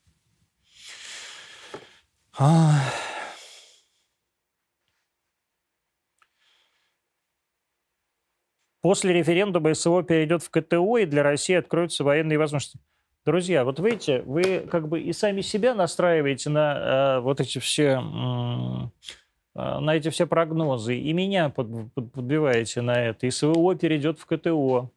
[8.84, 12.80] После референдума СВО перейдет в КТО, и для России откроются военные возможности.
[13.26, 17.92] Друзья, вот видите, вы как бы и сами себя настраиваете на э, вот эти все
[17.94, 23.26] э, на эти все прогнозы, и меня под, под, подбиваете на это.
[23.26, 24.92] И СВО перейдет в КТО.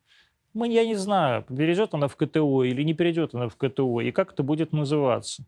[0.53, 4.11] Мы, я не знаю, перейдет она в КТО или не перейдет она в КТО, и
[4.11, 5.45] как это будет называться.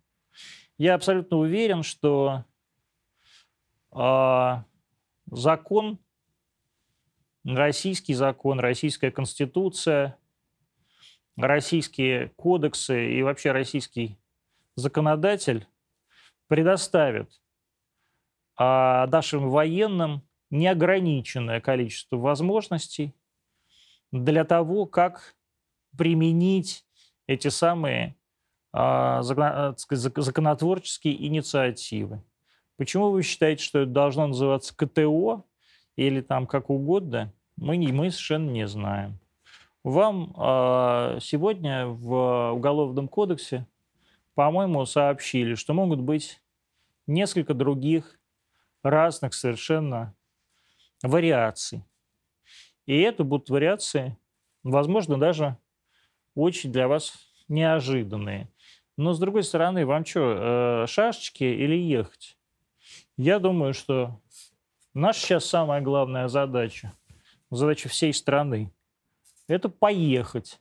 [0.77, 2.45] Я абсолютно уверен, что
[3.91, 4.57] э,
[5.33, 5.99] закон,
[7.57, 10.17] российский закон, российская конституция–
[11.47, 14.19] российские кодексы и вообще российский
[14.77, 15.67] законодатель
[16.49, 17.31] предоставит
[18.57, 23.15] а, нашим военным неограниченное количество возможностей
[24.11, 25.37] для того, как
[25.97, 26.85] применить
[27.27, 28.17] эти самые
[28.73, 32.23] а, законотворческие инициативы.
[32.77, 35.45] Почему вы считаете, что это должно называться КТО
[35.97, 39.19] или там как угодно, мы, мы совершенно не знаем.
[39.85, 43.67] Вам э, сегодня в Уголовном кодексе,
[44.35, 46.41] по-моему, сообщили, что могут быть
[47.07, 48.19] несколько других
[48.83, 50.15] разных совершенно
[51.03, 51.85] вариаций.
[52.87, 54.17] И это будут вариации,
[54.63, 55.57] возможно, даже
[56.35, 57.15] очень для вас
[57.49, 58.49] неожиданные.
[58.97, 62.37] Но, с другой стороны, вам что, э, шашечки или ехать?
[63.17, 64.21] Я думаю, что
[64.95, 66.93] наша сейчас самая главная задача,
[67.51, 68.73] задача всей страны–
[69.49, 70.61] это поехать,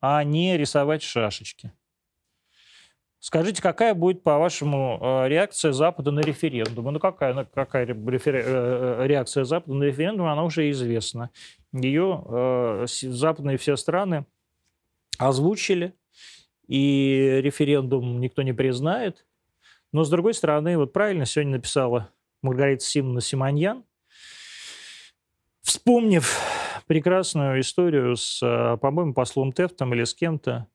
[0.00, 1.72] а не рисовать шашечки.
[3.20, 6.86] Скажите, какая будет, по-вашему, э, реакция Запада на референдум?
[6.86, 7.86] Ну, какая, какая.
[7.86, 11.28] Э, э, реакция Запада на референдум, она уже известна.
[11.70, 14.24] Ее э, западные все страны
[15.18, 15.94] озвучили,
[16.66, 19.26] и референдум никто не признает.
[19.92, 22.08] Но, с другой стороны, вот правильно сегодня написала
[22.42, 23.84] Маргарита Симона Симоньян,
[25.70, 26.36] вспомнив
[26.88, 30.66] прекрасную историю с, э, по-моему, послом Тефтом или с кем-то,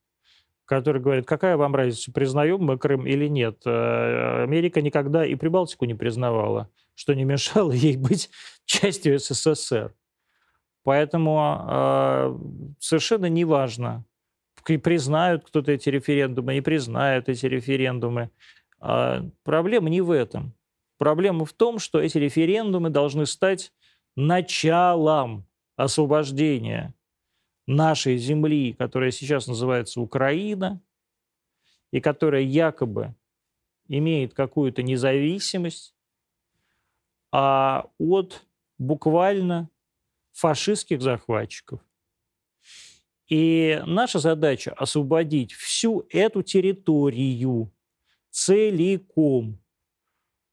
[0.64, 3.62] который говорит, какая вам разница, признаем мы Крым или нет.
[3.66, 8.30] Э, Америка никогда и Прибалтику не признавала, что не мешало ей быть
[8.66, 9.94] частью СССР.
[10.84, 12.38] Поэтому э,
[12.80, 14.06] совершенно неважно,
[14.64, 18.30] признают кто-то эти референдумы, не признают эти референдумы.
[18.82, 20.54] Э, проблема не в этом.
[20.98, 23.74] Проблема в том, что эти референдумы должны стать
[24.16, 26.94] началом освобождения
[27.68, 30.82] нашей земли, которая сейчас называется Украина,
[31.92, 33.16] и которая якобы
[33.88, 35.96] имеет какую-то независимость,
[37.32, 38.46] а от
[38.78, 39.70] буквально
[40.32, 41.80] фашистских захватчиков.
[43.28, 47.72] И наша задача освободить всю эту территорию
[48.30, 49.60] целиком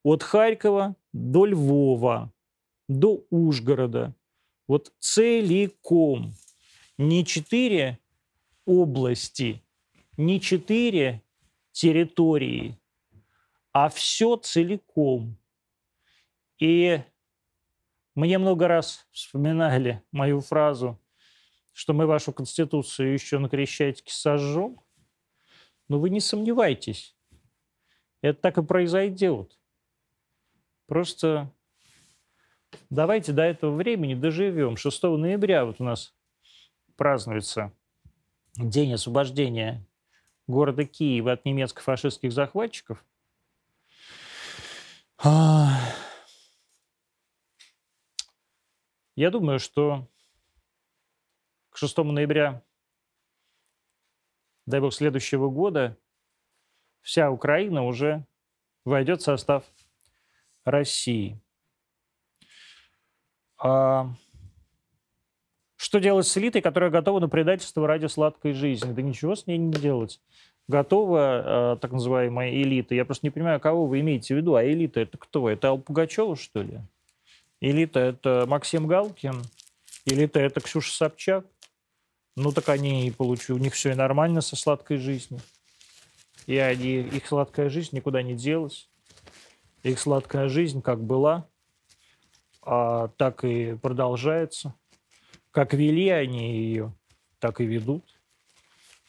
[0.03, 2.32] от Харькова до Львова,
[2.99, 4.15] до Ужгорода,
[4.67, 6.35] вот целиком.
[6.99, 7.99] Не четыре
[8.65, 9.63] области,
[10.17, 11.23] не четыре
[11.73, 12.79] территории,
[13.73, 15.37] а все целиком.
[16.59, 17.03] И
[18.15, 21.01] мне много раз вспоминали мою фразу,
[21.73, 24.81] что мы вашу конституцию еще на Крещатике сожжем.
[25.89, 27.17] Но вы не сомневайтесь,
[28.21, 29.59] это так и произойдет.
[30.87, 31.51] Просто
[32.91, 34.77] давайте до этого времени доживем.
[34.77, 36.15] 6 ноября вот у нас
[36.97, 37.73] празднуется
[38.57, 39.87] День освобождения
[40.47, 43.05] города Киева от немецко-фашистских захватчиков.
[45.25, 45.71] А,
[49.15, 50.09] я думаю, что
[51.71, 52.63] к 6 ноября,
[54.67, 55.97] дай бог, следующего года
[57.01, 58.27] вся Украина уже
[58.85, 59.65] войдет в состав
[60.65, 61.41] России.
[63.64, 64.09] А,
[65.77, 68.92] что делать с элитой, которая готова на предательство ради сладкой жизни?
[68.92, 70.20] Да ничего с ней не делать.
[70.68, 72.94] готова так называемая элита.
[72.94, 74.55] Я просто не понимаю, кого вы имеете в виду.
[74.55, 75.48] А элита это кто?
[75.48, 76.81] Это Алла Пугачева, что ли?
[77.61, 79.42] Элита это Максим Галкин?
[80.07, 81.46] Элита это Ксюша Собчак?
[82.35, 85.40] Ну так они и получили, у них все и нормально со сладкой жизнью.
[86.46, 88.88] И они, их сладкая жизнь никуда не делась.
[89.83, 91.46] Их сладкая жизнь как была,
[92.62, 94.75] а так и продолжается.
[95.51, 96.94] Как вели они ее,
[97.38, 98.05] так и ведут.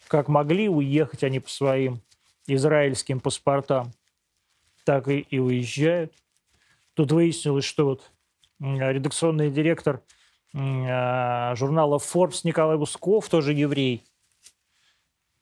[0.08, 2.02] Как могли уехать они по своим
[2.48, 3.92] израильским паспортам,
[4.84, 6.14] так и, и уезжают.
[6.94, 8.12] Тут выяснилось, что вот
[8.60, 10.02] редакционный директор
[10.56, 14.04] а, журнала Forbes Николай Бусков, тоже еврей,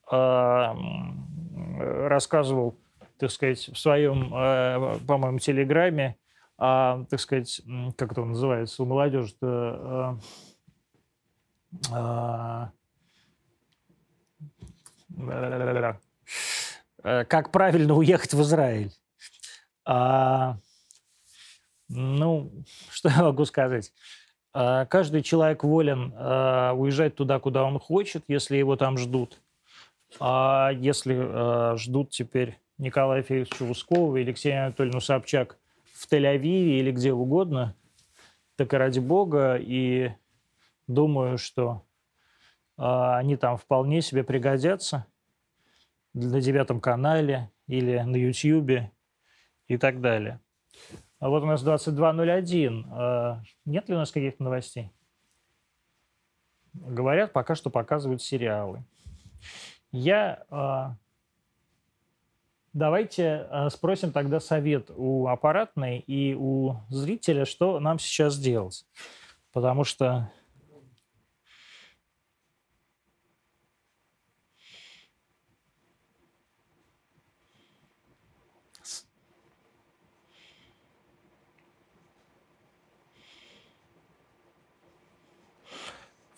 [0.10, 0.76] а,
[1.80, 2.78] рассказывал,
[3.18, 5.40] так сказать, в своем, а, по-моему,
[6.62, 7.62] телеграме, так сказать,
[7.98, 9.34] как это называется у молодежи
[17.26, 18.92] как правильно уехать в Израиль.
[19.86, 20.58] А,
[21.90, 22.52] ну,
[22.92, 23.92] что я могу сказать?
[24.54, 29.42] А, каждый человек волен а, уезжать туда, куда он хочет, если его там ждут.
[30.20, 35.58] А если а, ждут теперь Николая Федоровича Ускова или Ксению Анатольевну Собчак
[36.02, 37.76] в Тель-Авиве или где угодно,
[38.56, 39.58] так и ради бога.
[39.60, 40.12] И
[40.88, 41.84] думаю, что
[42.76, 45.06] они там вполне себе пригодятся
[46.14, 48.92] на девятом канале или на Ютьюбе
[49.68, 50.40] и так далее.
[51.20, 52.86] А вот у нас 22.01.
[52.90, 54.92] А, нет ли у нас каких-то новостей?
[56.74, 58.84] Говорят, пока что показывают сериалы.
[59.92, 60.44] Я...
[60.50, 60.96] А,
[62.74, 68.86] давайте а, спросим тогда совет у аппаратной и у зрителя, что нам сейчас делать.
[69.52, 70.32] Потому что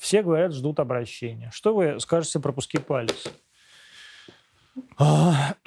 [0.03, 1.49] Все говорят, ждут обращения.
[1.51, 3.23] Что вы скажете про пуски палец?
[4.97, 5.55] А,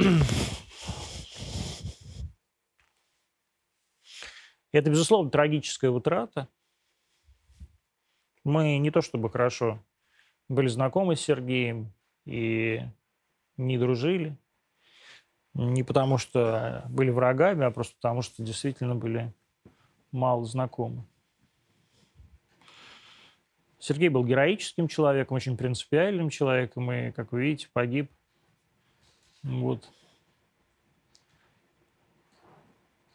[4.73, 6.49] это, безусловно, трагическая утрата.
[8.45, 9.83] Мы не то чтобы хорошо
[10.49, 11.93] были знакомы с Сергеем
[12.25, 12.83] и
[13.57, 14.37] не дружили.
[15.55, 19.33] Не потому что были врагами, а просто потому что действительно были
[20.13, 21.07] мало знакомы.
[23.79, 28.11] Сергей был героическим человеком, очень принципиальным человеком, и, как вы видите, погиб.
[29.47, 29.89] Вот.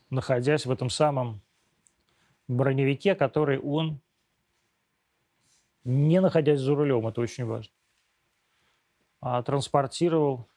[0.10, 1.42] Находясь в этом самом
[2.48, 4.00] броневике, который он,
[5.84, 7.74] не находясь за рулем, это очень важно,
[9.20, 10.48] а транспортировал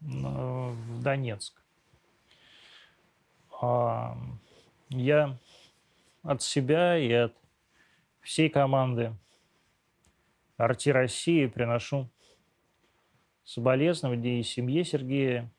[0.00, 1.60] в Донецк.
[3.60, 4.16] А,
[4.90, 5.36] я
[6.22, 7.34] от себя и от
[8.20, 9.12] всей команды
[10.56, 12.08] Арти России приношу
[13.44, 15.50] соболезнования и семье Сергея,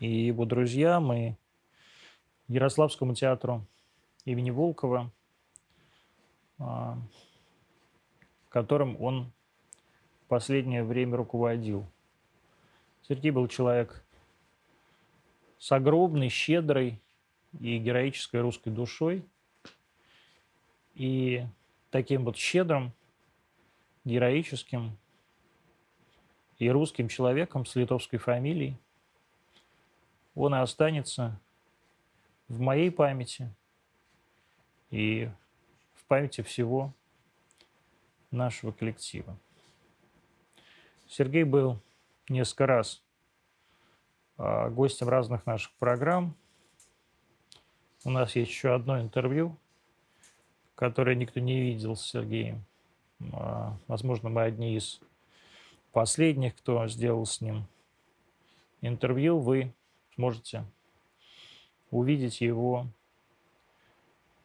[0.00, 1.34] и его друзьям, и
[2.48, 3.66] Ярославскому театру
[4.24, 5.10] имени Волкова,
[6.58, 6.98] а,
[8.48, 9.32] которым он
[10.24, 11.86] в последнее время руководил.
[13.08, 14.04] Сергей был человек
[15.58, 17.00] с огромной, щедрой
[17.60, 19.24] и героической русской душой–
[20.94, 21.44] и
[21.90, 22.92] таким вот щедрым,
[24.04, 24.96] героическим
[26.58, 28.78] и русским человеком с литовской фамилией
[30.34, 31.40] он и останется
[32.48, 33.54] в моей памяти
[34.90, 35.30] и
[35.94, 36.92] в памяти всего
[38.30, 39.36] нашего коллектива.
[41.08, 41.80] Сергей был
[42.28, 43.02] несколько раз
[44.36, 46.36] а, гостем разных наших программ.
[48.04, 49.56] У нас есть еще одно интервью
[50.74, 52.64] которое никто не видел с Сергеем.
[53.32, 55.00] А, возможно, мы одни из
[55.92, 57.66] последних, кто сделал с ним
[58.80, 59.38] интервью.
[59.38, 59.72] Вы
[60.14, 60.64] сможете
[61.90, 62.86] увидеть его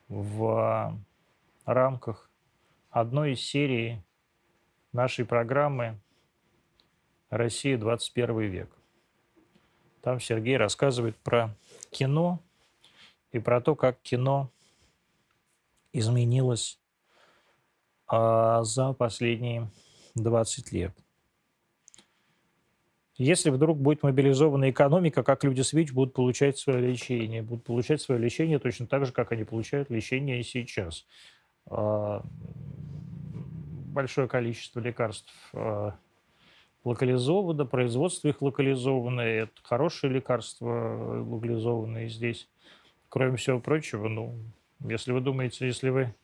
[0.07, 0.97] в
[1.65, 2.29] рамках
[2.89, 4.01] одной из серий
[4.91, 5.99] нашей программы
[7.29, 8.69] «Россия 21 век».
[10.01, 11.55] Там Сергей рассказывает про
[11.91, 12.39] кино
[13.31, 14.49] и про то, как кино
[15.91, 16.78] изменилось
[18.09, 19.69] за последние
[20.15, 20.93] 20 лет.
[23.19, 27.41] Если вдруг будет мобилизована экономика, как люди с ВИЧ будут получать свое лечение?
[27.41, 31.05] Будут получать свое лечение точно так же, как они получают лечение сейчас.
[31.65, 32.23] А,
[33.89, 35.91] большое количество лекарств э,
[36.85, 42.47] локализовано, производство их локализованное, это хорошие лекарства локализованные здесь.
[43.09, 44.39] Кроме всего прочего, ну,
[44.79, 46.15] если вы думаете, если вы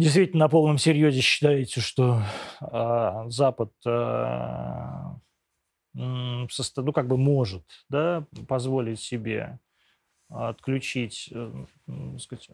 [0.00, 2.22] действительно на полном серьезе считаете, что
[2.60, 5.02] э, Запад э,
[5.92, 9.58] ну, как бы может да, позволить себе
[10.28, 11.66] отключить э,
[12.18, 12.48] сказать,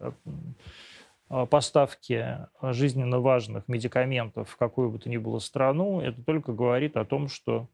[1.29, 6.97] а, поставки жизненно важных медикаментов в какую бы то ни было страну, это только говорит
[6.97, 7.67] о том, что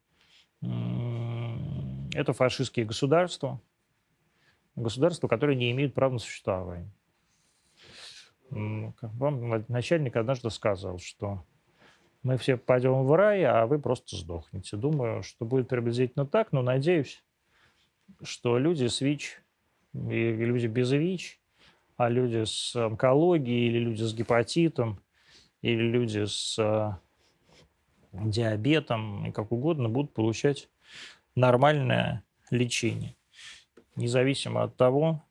[0.61, 3.59] это фашистские государства,
[4.76, 6.89] государства, которые не имеют права на существование.
[9.01, 11.43] Вам начальник однажды сказал, что
[12.24, 14.78] мы все пойдем в рай, а вы просто сдохнете.
[14.78, 17.24] Думаю, что будет приблизительно так, но надеюсь,
[18.22, 19.41] что люди с ВИЧ
[19.93, 21.39] и люди без ВИЧ,
[21.97, 24.99] а люди с онкологией или люди с гепатитом
[25.62, 26.91] или люди с э,
[28.12, 30.70] диабетом и как угодно будут получать
[31.36, 33.16] нормальное лечение,
[33.95, 35.24] независимо от того,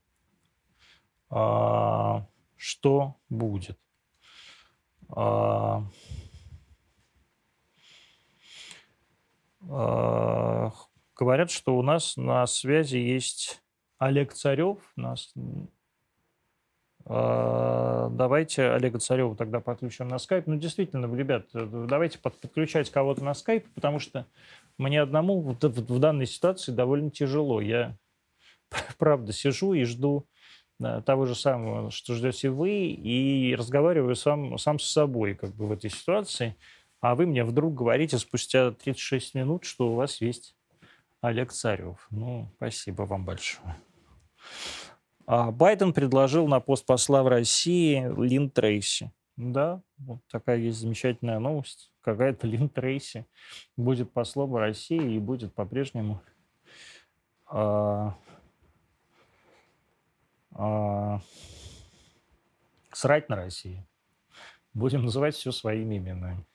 [1.31, 2.21] э,
[2.63, 3.77] что будет.
[5.17, 5.81] Э,
[11.17, 13.61] говорят, что у нас на связи есть
[13.99, 14.79] Олег Царев.
[14.95, 15.35] Нас...
[17.05, 20.47] Давайте Олега Царева тогда подключим на скайп.
[20.47, 24.29] Ну, действительно, ребят, давайте подключать кого-то на скайп, потому что
[24.79, 27.61] мне одному в, в данной ситуации довольно тяжело.
[27.61, 27.97] Я,
[28.99, 30.29] правда, сижу и жду
[31.07, 35.73] того же самого, что ждете вы, и разговариваю сам, сам с собой как бы в
[35.73, 36.57] этой ситуации
[37.03, 40.55] а вы мне вдруг говорите спустя 36 минут, что у вас есть
[41.21, 42.07] Олег Царев.
[42.11, 43.75] Ну, спасибо вам большое.
[45.27, 49.11] А Байден предложил на пост посла в России Лин Трейси.
[49.37, 51.91] Да, вот такая есть замечательная новость.
[52.03, 53.27] Какая-то Лин Трейси
[53.77, 56.23] будет послом в России и будет по-прежнему
[57.47, 58.15] а,
[60.55, 61.21] а,
[62.93, 63.87] срать на России.
[64.75, 66.47] Будем называть все своими именами.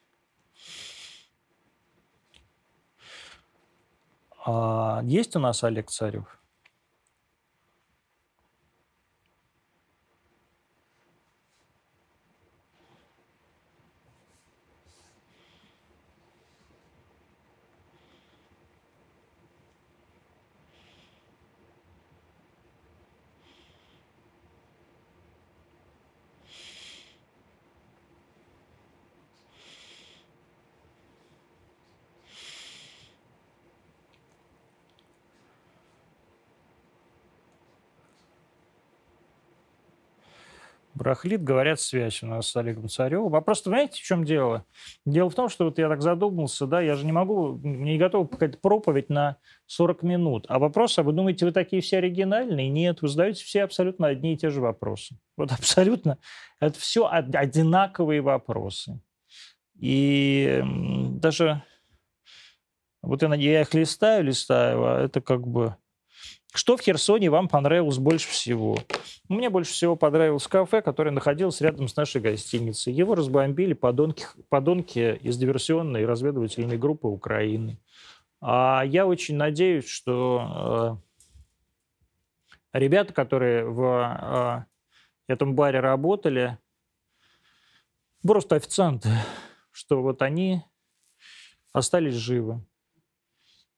[4.45, 6.36] А есть у нас Олег Царев?
[41.07, 43.31] Брахлит, говорят, связь у нас с Олегом Царевым.
[43.31, 44.65] Вопрос, понимаете, в чем дело?
[45.05, 48.29] Дело в том, что вот я так задумался, да, я же не могу, не готов
[48.29, 49.37] какая-то проповедь на
[49.67, 50.45] 40 минут.
[50.49, 52.67] А вопрос, а вы думаете, вы такие все оригинальные?
[52.67, 55.17] Нет, вы задаете все абсолютно одни и те же вопросы.
[55.37, 56.17] Вот абсолютно.
[56.59, 58.99] Это все одинаковые вопросы.
[59.79, 60.61] И
[61.21, 61.63] даже
[63.01, 65.77] вот я, я их листаю, листаю, а это как бы
[66.53, 68.77] что в Херсоне вам понравилось больше всего?
[69.29, 72.93] Мне больше всего понравилось кафе, которое находилось рядом с нашей гостиницей.
[72.93, 77.77] Его разбомбили подонки, подонки из диверсионной и разведывательной группы Украины.
[78.39, 81.01] А я очень надеюсь, что
[82.73, 84.65] э, ребята, которые в
[85.27, 86.57] э, этом баре работали,
[88.21, 89.09] просто официанты,
[89.71, 90.63] что вот они
[91.73, 92.61] остались живы.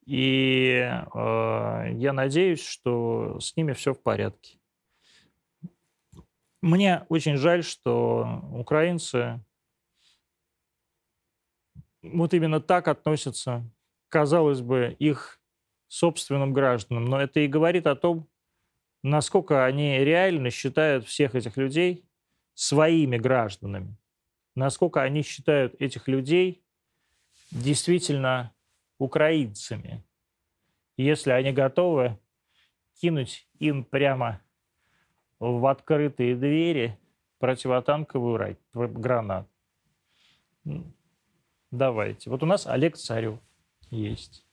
[0.09, 4.57] И э, я надеюсь, что с ними все в порядке.
[6.63, 9.39] Мне очень жаль, что украинцы
[12.01, 13.63] вот именно так относятся,
[14.07, 15.39] казалось бы, их
[15.89, 17.05] собственным гражданам.
[17.05, 18.27] Но это и говорит о том,
[19.03, 22.09] насколько они реально считают всех этих людей
[22.55, 23.95] своими гражданами,
[24.55, 26.63] насколько они считают этих людей
[27.51, 28.55] действительно
[28.99, 30.03] украинцами,
[30.97, 32.19] если они готовы
[33.01, 34.41] кинуть им прямо
[35.39, 36.99] в открытые двери
[37.39, 39.49] противотанковую гранату.
[41.71, 42.29] Давайте.
[42.29, 43.39] Вот у нас Олег Царев
[43.89, 44.45] есть.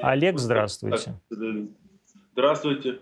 [0.00, 1.20] Олег, здравствуйте.
[2.32, 3.00] Здравствуйте.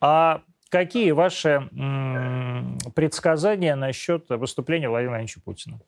[0.00, 1.68] А какие ваши
[2.94, 5.80] предсказания насчет выступления Владимира Владимировича Путина?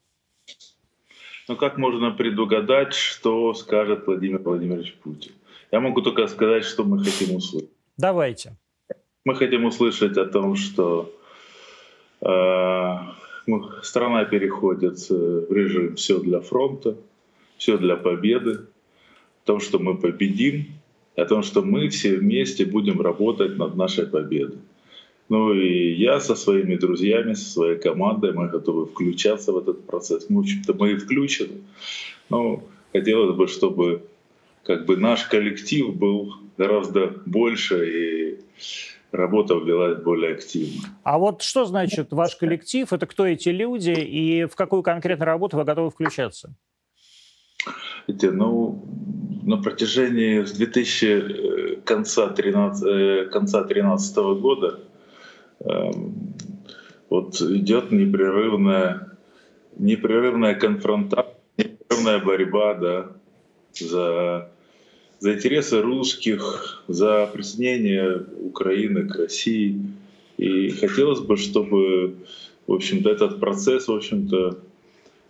[1.49, 5.33] Ну, как можно предугадать, что скажет Владимир Владимирович Путин?
[5.71, 7.71] Я могу только сказать, что мы хотим услышать.
[7.99, 8.57] Давайте.
[9.25, 11.13] Мы хотим услышать о том, что
[12.21, 12.97] э,
[13.83, 15.15] страна переходит э,
[15.49, 16.97] в режим «все для фронта»,
[17.59, 18.67] «все для победы»,
[19.45, 20.67] о том, что мы победим,
[21.17, 24.59] о том, что мы все вместе будем работать над нашей победой.
[25.29, 30.27] Ну и я со своими друзьями, со своей командой, мы готовы включаться в этот процесс.
[30.29, 31.63] Ну, в общем-то, мы и включены.
[32.29, 32.63] Но
[32.93, 34.05] хотелось бы, чтобы
[34.65, 38.39] как бы наш коллектив был гораздо больше и
[39.13, 40.89] работа велась более активно.
[41.03, 42.93] А вот что значит ваш коллектив?
[42.93, 46.55] Это кто эти люди и в какую конкретную работу вы готовы включаться?
[48.07, 48.85] Эти, ну,
[49.43, 54.81] на протяжении с 2000 э, конца 13 э, конца 13 года
[55.61, 59.17] вот идет непрерывная,
[59.79, 63.13] непрерывная конфронтация, непрерывная борьба да,
[63.73, 64.51] за,
[65.21, 69.81] за интересы русских, за присоединение Украины к России.
[70.37, 72.17] И хотелось бы, чтобы
[72.67, 74.59] в общем-то, этот процесс, в общем-то,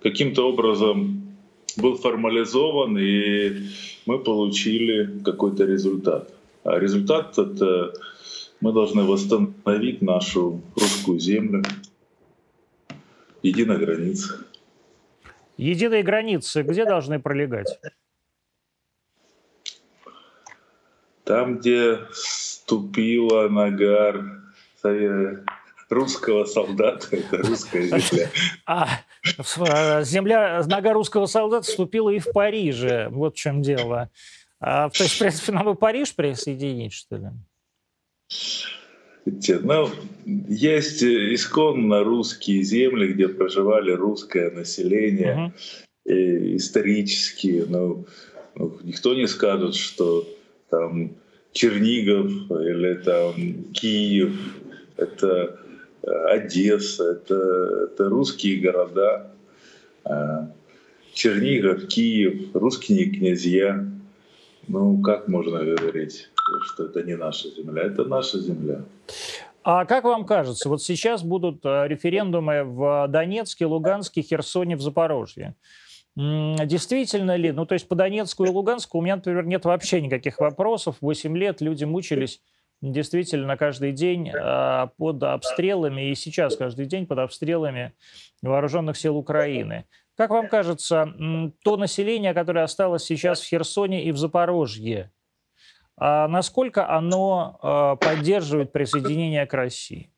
[0.02, 1.22] каким-то образом
[1.76, 3.52] был формализован, и
[4.06, 6.32] мы получили какой-то результат.
[6.62, 7.92] А результат— это
[8.64, 11.62] мы должны восстановить нашу русскую землю,
[13.42, 14.38] единая граница.
[15.58, 17.78] Единые границы где должны пролегать?
[21.24, 24.14] Там, где ступила нога
[25.90, 28.30] русского солдата, это русская земля.
[28.64, 28.88] А,
[29.58, 33.08] а земля, нога русского солдата ступила и в Париже.
[33.10, 34.08] Вот в чем дело.
[34.58, 37.28] А, то есть, в принципе, нам и Париж присоединить, что ли?
[39.26, 39.88] Ну,
[40.48, 45.54] есть исконно русские земли, где проживали русское население,
[46.06, 46.12] uh-huh.
[46.12, 47.64] и исторические.
[47.66, 48.06] Ну,
[48.54, 50.28] ну, никто не скажет, что
[50.70, 51.12] там
[51.52, 54.34] Чернигов или там Киев,
[54.96, 55.58] это
[56.02, 59.30] э, Одесса, это, это русские города.
[60.04, 60.50] А
[61.14, 63.88] Чернигов, Киев, русские князья.
[64.66, 66.28] Ну, как можно говорить?
[66.62, 68.82] Что это не наша земля, это наша земля.
[69.62, 75.54] А как вам кажется, вот сейчас будут э, референдумы в Донецке, Луганске, Херсоне, в Запорожье.
[76.16, 80.38] Действительно ли, ну то есть по Донецку и Луганску у меня, например, нет вообще никаких
[80.38, 80.96] вопросов.
[81.00, 82.40] Восемь лет люди мучились
[82.82, 87.94] действительно каждый день э, под обстрелами, и сейчас каждый день под обстрелами
[88.42, 89.86] вооруженных сил Украины.
[90.16, 91.12] Как вам кажется,
[91.64, 95.10] то население, которое осталось сейчас в Херсоне и в Запорожье,
[95.96, 100.10] а насколько оно а, поддерживает присоединение к России?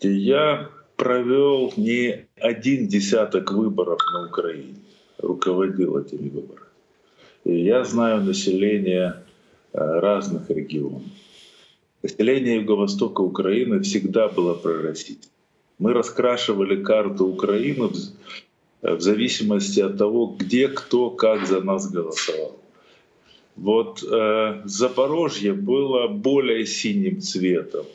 [0.00, 4.76] Я провел не один десяток выборов на Украине,
[5.18, 6.68] руководил этими выборами.
[7.44, 9.24] И я знаю население
[9.72, 11.02] а, разных регионов.
[12.02, 15.30] Население Юго-Востока Украины всегда было пророссийским.
[15.78, 17.90] Мы раскрашивали карту Украины
[18.82, 22.60] в зависимости от того, где кто как за нас голосовал.
[23.56, 27.86] Вот э, Запорожье было более синим цветом,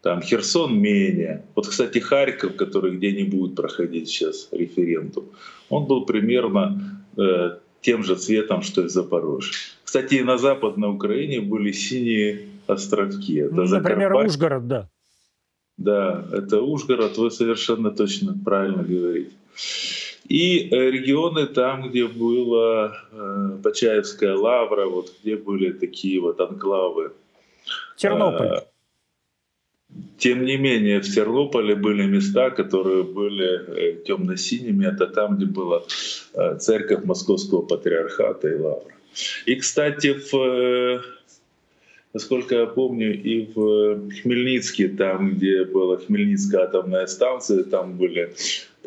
[0.00, 1.44] там Херсон менее.
[1.54, 5.26] Вот, кстати, Харьков, который где не будет проходить сейчас референдум,
[5.68, 9.52] он был примерно э, тем же цветом, что и Запорожье.
[9.84, 13.36] Кстати, и на Западной Украине были синие островки.
[13.36, 14.28] Это ну, Например, Закарпатье.
[14.28, 14.88] Ужгород, да.
[15.76, 19.30] Да, это Ужгород, вы совершенно точно правильно говорите.
[20.28, 27.12] И э, регионы там, где была э, Почаевская лавра, вот где были такие вот анклавы.
[27.96, 28.46] Тернополь.
[28.46, 28.60] Э,
[30.18, 34.86] тем не менее, в Тернополе были места, которые были темно-синими.
[34.86, 35.82] Это там, где была
[36.58, 38.92] церковь Московского патриархата и лавра.
[39.46, 41.02] И, кстати, в,
[42.12, 48.34] насколько я помню, и в Хмельницке, там, где была Хмельницкая атомная станция, там были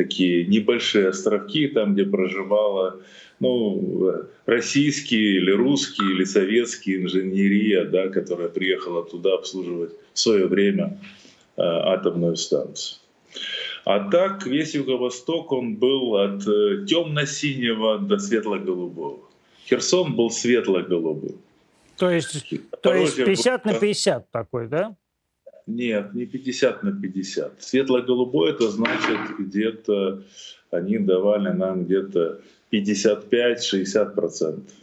[0.04, 2.99] такие небольшие островки, там, где проживала
[3.39, 10.99] ну, российские или русские или советские инженерия, да, которая приехала туда обслуживать в свое время
[11.58, 12.99] э, атомную станцию.
[13.86, 19.20] А так весь Юго-Восток он был от э, темно-синего до светло-голубого.
[19.68, 21.36] Херсон был светло-голубым.
[21.97, 22.43] То есть,
[22.82, 24.95] то есть 50 на 50 такой, да?
[25.76, 27.64] Нет, не 50 на 50.
[27.64, 30.24] Светло-голубой это значит где-то
[30.72, 32.42] они давали нам где-то
[32.72, 34.74] 55-60 процентов.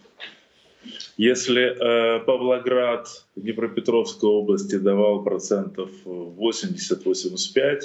[1.17, 7.81] Если э, Павлоград Днепропетровской области давал процентов 80-85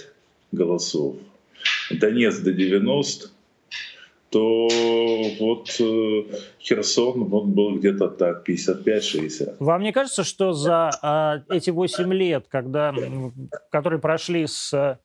[0.51, 1.15] голосов,
[1.89, 3.29] Донецк до 90,
[4.33, 4.67] то
[5.39, 6.23] вот э,
[6.59, 9.57] Херсон вот был где-то так, 55-60.
[9.59, 10.89] Вам не кажется, что за
[11.49, 12.95] э, эти 8 лет, когда,
[13.69, 14.99] которые прошли с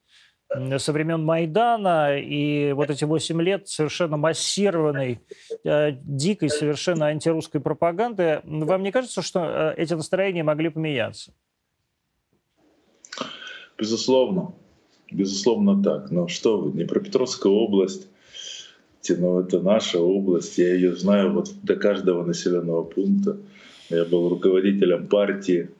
[0.78, 5.20] со времен Майдана, и вот эти 8 лет совершенно массированной,
[5.62, 11.34] э, дикой, совершенно антирусской пропаганды, вам не кажется, что э, эти настроения могли поменяться?
[13.76, 14.54] Безусловно.
[15.12, 16.10] Безусловно так.
[16.10, 18.08] Но что вы, Днепропетровская область,
[19.08, 23.36] ну, это наша область, я ее знаю вот до каждого населенного пункта.
[23.90, 25.70] Я был руководителем партии,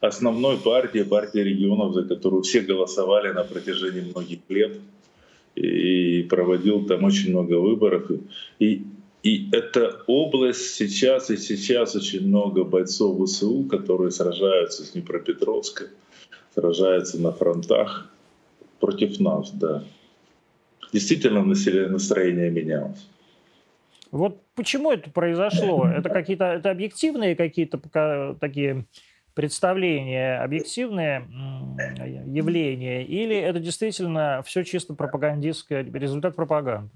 [0.00, 4.78] основной партии, партии регионов, за которую все голосовали на протяжении многих лет.
[5.54, 8.10] И проводил там очень много выборов.
[8.58, 8.84] И,
[9.22, 15.88] и эта область сейчас и сейчас очень много бойцов ВСУ, которые сражаются с Днепропетровской,
[16.54, 18.10] сражаются на фронтах
[18.80, 19.84] против нас, да
[20.92, 23.08] действительно настроение менялось.
[24.10, 25.86] Вот почему это произошло?
[25.86, 27.80] Это какие-то это объективные какие-то
[28.38, 28.84] такие
[29.34, 31.26] представления, объективные
[32.26, 36.90] явления, или это действительно все чисто пропагандистское, результат пропаганды?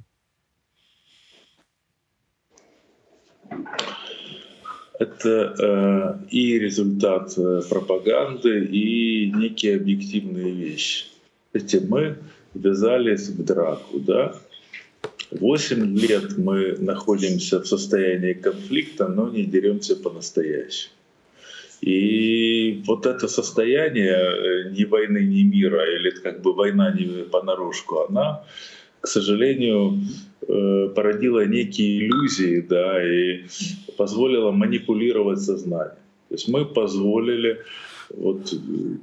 [4.99, 11.07] Это э, и результат э, пропаганды, и некие объективные вещи.
[11.53, 12.17] Эти мы
[12.57, 14.35] ввязались в драку, да.
[15.31, 20.93] Восемь лет мы находимся в состоянии конфликта, но не деремся по-настоящему.
[21.81, 28.07] И вот это состояние э, ни войны, ни мира, или как бы война не понарошку,
[28.09, 28.45] она,
[29.01, 30.01] к сожалению,
[30.49, 33.45] э, породила некие иллюзии, да, и
[33.97, 35.97] позволила манипулировать сознанием.
[36.29, 37.59] То есть мы позволили
[38.11, 38.53] вот,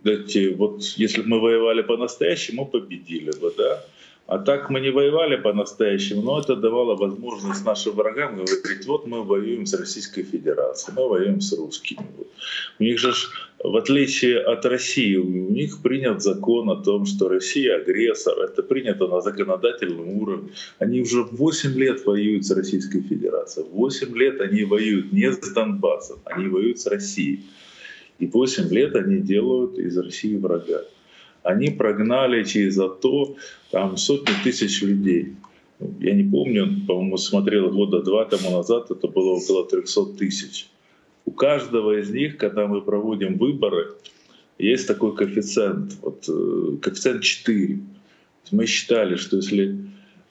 [0.04, 3.84] эти, вот если бы мы воевали по-настоящему, победили бы, да.
[4.26, 9.22] А так мы не воевали по-настоящему, но это давало возможность нашим врагам говорить, вот мы
[9.22, 12.06] воюем с Российской Федерацией, мы воюем с русскими.
[12.80, 13.14] У них же,
[13.62, 19.08] в отличие от России, у них принят закон о том, что Россия агрессор, это принято
[19.08, 20.50] на законодательном уровне.
[20.80, 26.20] Они уже 8 лет воюют с Российской Федерацией, 8 лет они воюют не с Донбассом,
[26.24, 27.44] они воюют с Россией.
[28.20, 30.82] И 8 лет они делают из России врага.
[31.44, 33.36] Они прогнали через АТО
[33.72, 35.36] там, сотни тысяч людей.
[36.00, 40.68] Я не помню, по-моему, смотрел года два тому назад, это было около 300 тысяч.
[41.26, 43.94] У каждого из них, когда мы проводим выборы,
[44.58, 47.80] есть такой коэффициент, вот, э, коэффициент 4.
[48.52, 49.78] Мы считали, что если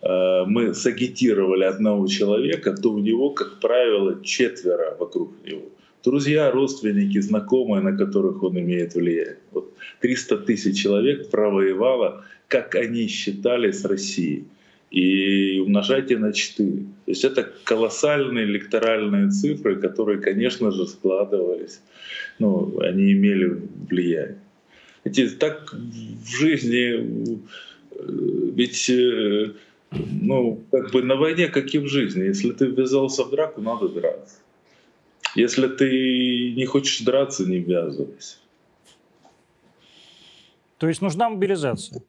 [0.01, 5.69] э, мы сагитировали одного человека, то у него, как правило, четверо вокруг него
[6.05, 9.39] друзья, родственники, знакомые, на которых он имеет влияние.
[9.53, 14.45] Вот 300 тысяч человек провоевало, как они считали, с Россией.
[14.91, 16.71] И умножайте на 4.
[16.71, 21.81] То есть это колоссальные электоральные цифры, которые, конечно же, складывались.
[22.39, 24.39] Ну, они имели влияние.
[25.05, 27.41] Эти, так в жизни,
[27.91, 29.53] э, ведь э,
[30.21, 33.89] ну, как бы на войне, как и в жизни, если ты ввязался в драку, надо
[33.89, 34.37] драться.
[35.35, 38.37] Если ты не хочешь драться, не ввязывайся.
[40.79, 42.03] То есть нужна мобилизация?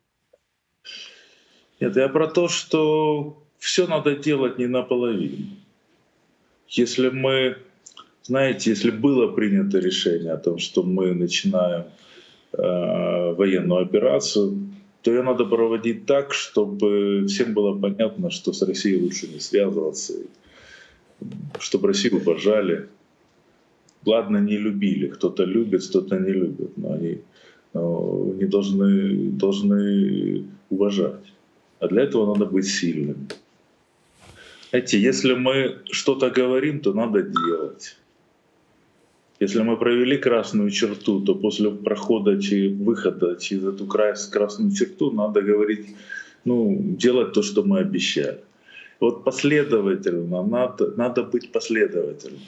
[1.79, 5.45] Нет, я про то, что все надо делать не наполовину.
[6.67, 7.57] Если мы,
[8.23, 11.85] знаете, если было принято решение о том, что мы начинаем
[12.53, 14.57] э, военную операцию,
[15.01, 20.13] то ее надо проводить так, чтобы всем было понятно, что с Россией лучше не связываться,
[21.59, 22.87] чтобы Россию уважали,
[24.05, 27.21] ладно, не любили, кто-то любит, кто-то не любит, но они,
[27.73, 31.33] но они должны, должны уважать.
[31.79, 33.27] А для этого надо быть сильным.
[34.69, 37.97] Знаете, если мы что-то говорим, то надо делать.
[39.39, 42.39] Если мы провели красную черту, то после прохода,
[42.85, 45.87] выхода через эту красную черту надо говорить,
[46.45, 48.39] ну, делать то, что мы обещали.
[48.99, 52.39] Вот последовательно, надо, надо быть последовательным.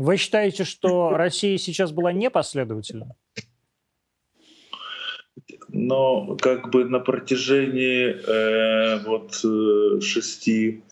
[0.00, 3.16] Вы считаете, что Россия сейчас была непоследовательна?
[5.68, 10.82] Но как бы на протяжении э, вот э, шести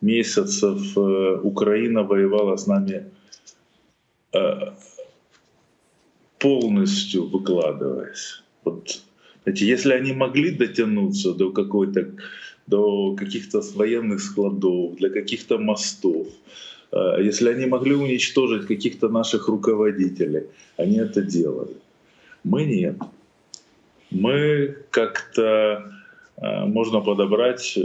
[0.00, 3.08] месяцев э, Украина воевала с нами
[4.32, 4.72] э,
[6.40, 8.42] полностью выкладываясь.
[8.64, 9.00] Вот,
[9.44, 12.16] знаете, если они могли дотянуться до какой-то
[12.66, 16.26] до каких-то военных складов, для каких-то мостов,
[16.92, 20.44] если они могли уничтожить каких-то наших руководителей,
[20.76, 21.76] они это делали.
[22.44, 22.96] Мы нет.
[24.10, 25.92] Мы как-то
[26.40, 27.78] можно подобрать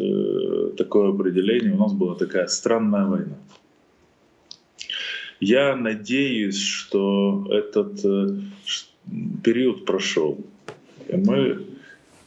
[0.78, 1.74] такое определение.
[1.74, 3.38] У нас была такая странная война.
[5.40, 8.06] Я надеюсь, что этот
[9.44, 10.38] период прошел.
[11.08, 11.66] И мы,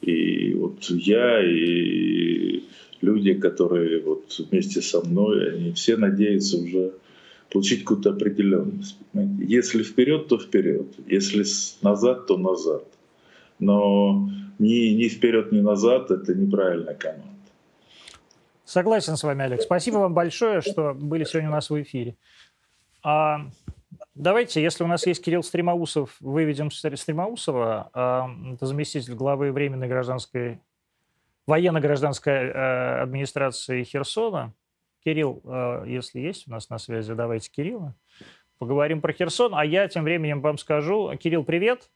[0.03, 2.63] и вот я, и
[3.01, 6.93] люди, которые вот вместе со мной, они все надеются уже
[7.51, 8.99] получить какую-то определенность.
[9.39, 10.87] Если вперед, то вперед.
[11.07, 11.45] Если
[11.83, 12.85] назад, то назад.
[13.59, 14.29] Но
[14.59, 17.29] ни, ни вперед, ни назад это неправильная команда.
[18.65, 19.63] Согласен с вами, Олег.
[19.63, 22.17] Спасибо вам большое, что были сегодня у нас в эфире.
[23.03, 23.51] А,
[24.15, 30.61] давайте, если у нас есть Кирилл Стремоусов, выведем Стремоусова, а, это заместитель главы Временной гражданской
[31.47, 34.53] военно-гражданской э, администрации Херсона.
[35.05, 37.95] Кирилл, э, если есть у нас на связи, давайте Кирилла.
[38.59, 41.15] Поговорим про Херсон, а я тем временем вам скажу.
[41.17, 41.91] Кирилл, привет.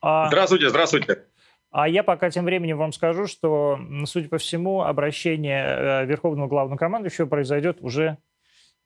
[0.00, 1.24] А, здравствуйте, здравствуйте.
[1.70, 7.26] А я пока тем временем вам скажу, что, судя по всему, обращение э, Верховного Главнокомандующего
[7.26, 8.16] произойдет уже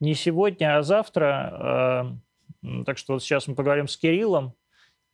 [0.01, 2.19] не сегодня, а завтра.
[2.87, 4.55] Так что вот сейчас мы поговорим с Кириллом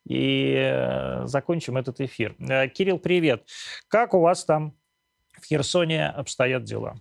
[0.06, 2.34] и э, закончим этот эфир.
[2.38, 3.46] Э, Кирилл, привет.
[3.88, 4.76] Как у вас там
[5.40, 7.00] в Херсоне обстоят дела?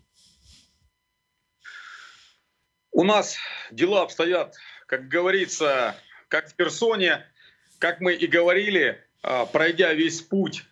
[2.91, 3.37] У нас
[3.71, 5.95] дела обстоят, как говорится,
[6.27, 7.25] как в Херсоне,
[7.77, 10.65] как мы и говорили, а, пройдя весь путь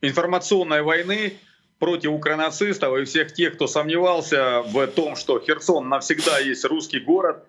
[0.00, 1.34] информационной войны
[1.78, 7.46] против укронацистов и всех тех, кто сомневался в том, что Херсон навсегда есть русский город,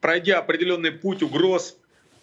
[0.00, 1.76] пройдя определенный путь угроз,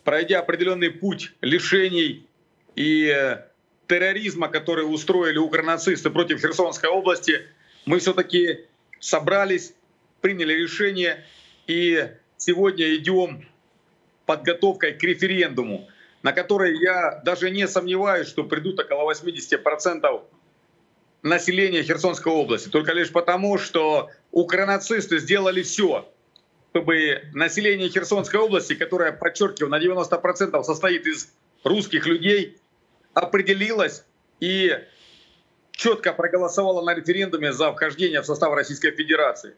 [0.04, 2.28] пройдя определенный путь лишений
[2.76, 3.44] и э,
[3.88, 7.42] терроризма, который устроили укронацисты против Херсонской области,
[7.86, 8.66] мы все-таки
[9.00, 9.74] собрались,
[10.22, 11.26] приняли решение
[11.68, 13.46] и сегодня идем
[14.26, 15.90] подготовкой к референдуму,
[16.22, 20.22] на который я даже не сомневаюсь, что придут около 80%
[21.22, 22.70] населения Херсонской области.
[22.70, 26.10] Только лишь потому, что укронацисты сделали все,
[26.74, 31.32] чтобы население Херсонской области, которое, подчеркиваю, на 90% состоит из
[31.64, 32.58] русских людей,
[33.14, 34.04] определилось
[34.40, 34.72] и
[35.72, 39.54] четко проголосовало на референдуме за вхождение в состав Российской Федерации.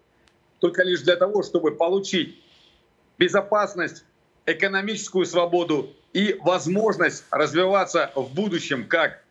[0.59, 2.38] Только лишь для того, чтобы получить
[3.18, 4.03] безопасность,
[4.45, 9.24] экономическую свободу и возможность развиваться в будущем как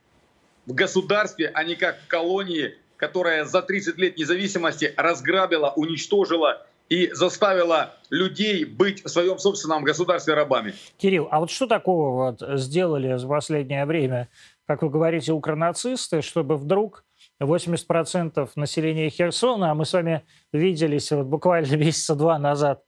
[0.65, 7.11] в государстве, а не как в колонии, которая за 30 лет независимости разграбила, уничтожила и
[7.13, 10.75] заставила людей быть в своем собственном государстве рабами.
[10.99, 14.29] Кирилл, а вот что такого вот сделали за последнее время,
[14.67, 17.05] как вы говорите, укронацисты, чтобы вдруг
[17.43, 20.23] 80% населения Херсона, а мы с вами
[20.53, 22.83] виделись вот буквально месяца два назад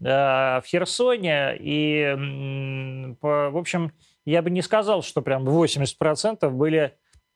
[0.00, 3.92] э, в Херсоне, и, по, в общем,
[4.26, 6.88] я бы не сказал, что прям 80% были Э,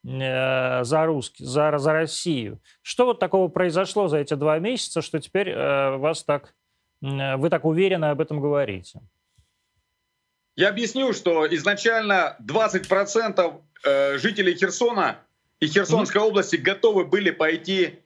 [0.04, 2.60] за, русский, за, за Россию.
[2.82, 6.54] Что вот такого произошло за эти два месяца, что теперь э, вас так,
[7.02, 9.00] э, вы так уверенно об этом говорите?
[10.56, 15.18] Я объясню, что изначально 20% э, жителей Херсона
[15.58, 16.26] и Херсонской mm-hmm.
[16.26, 18.00] области готовы были пойти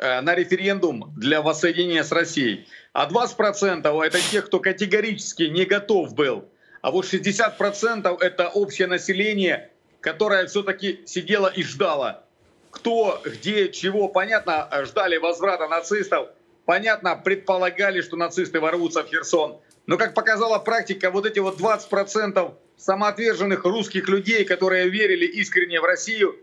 [0.00, 2.68] на референдум для воссоединения с Россией.
[2.92, 6.48] А 20% это те, кто категорически не готов был.
[6.82, 9.72] А вот 60% это общее население,
[10.08, 12.24] которая все-таки сидела и ждала.
[12.70, 16.30] Кто, где, чего, понятно, ждали возврата нацистов,
[16.64, 19.60] понятно, предполагали, что нацисты ворвутся в Херсон.
[19.84, 25.84] Но, как показала практика, вот эти вот 20% самоотверженных русских людей, которые верили искренне в
[25.84, 26.36] Россию,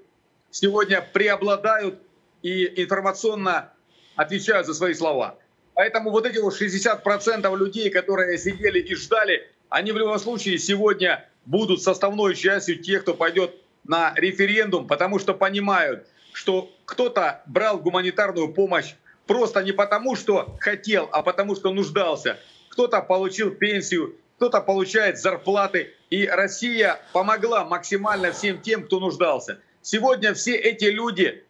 [0.51, 1.97] сегодня преобладают
[2.43, 3.73] и информационно
[4.15, 5.39] отвечают за свои слова.
[5.73, 11.27] Поэтому вот эти вот 60% людей, которые сидели и ждали, они в любом случае сегодня
[11.45, 18.53] будут составной частью тех, кто пойдет на референдум, потому что понимают, что кто-то брал гуманитарную
[18.53, 18.95] помощь
[19.27, 22.37] просто не потому, что хотел, а потому, что нуждался.
[22.69, 25.93] Кто-то получил пенсию, кто-то получает зарплаты.
[26.09, 29.59] И Россия помогла максимально всем тем, кто нуждался.
[29.81, 31.43] Сегодня все эти люди,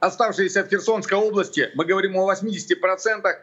[0.00, 3.36] оставшиеся в Херсонской области, мы говорим о 80%,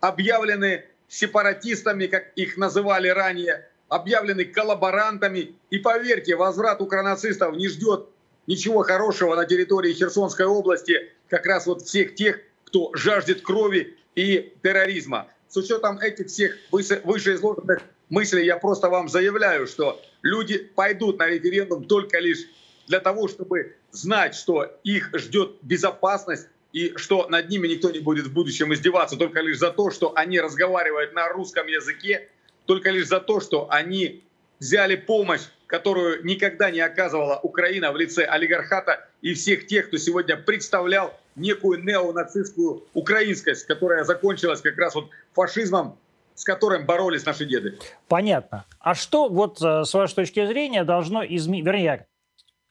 [0.00, 5.54] объявлены сепаратистами, как их называли ранее, объявлены коллаборантами.
[5.70, 8.08] И поверьте, возврат укронацистов не ждет
[8.46, 14.54] ничего хорошего на территории Херсонской области, как раз вот всех тех, кто жаждет крови и
[14.62, 15.28] терроризма.
[15.48, 21.84] С учетом этих всех вышеизложенных мыслей я просто вам заявляю, что люди пойдут на референдум
[21.84, 22.46] только лишь
[22.86, 28.26] для того, чтобы знать, что их ждет безопасность и что над ними никто не будет
[28.26, 32.28] в будущем издеваться, только лишь за то, что они разговаривают на русском языке,
[32.66, 34.24] только лишь за то, что они
[34.58, 35.42] взяли помощь
[35.74, 41.82] которую никогда не оказывала Украина в лице олигархата и всех тех, кто сегодня представлял некую
[41.82, 45.98] неонацистскую украинскость, которая закончилась как раз вот фашизмом,
[46.34, 47.78] с которым боролись наши деды.
[48.08, 48.66] Понятно.
[48.78, 52.06] А что вот э, с вашей точки зрения должно измениться, вернее,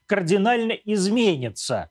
[0.05, 1.89] кардинально изменится,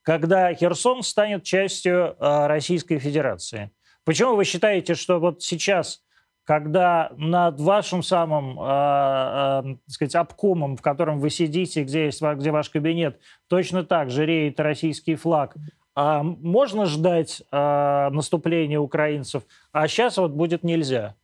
[0.00, 3.70] когда Херсон станет частью э, Российской Федерации?
[4.04, 6.03] Почему вы считаете, что вот сейчас
[6.44, 12.50] когда над вашим самым, э, э, сказать, обкомом, в котором вы сидите, где, есть, где
[12.50, 13.18] ваш кабинет,
[13.48, 15.56] точно так же реет российский флаг,
[15.94, 21.14] а можно ждать э, наступления украинцев, а сейчас вот будет нельзя?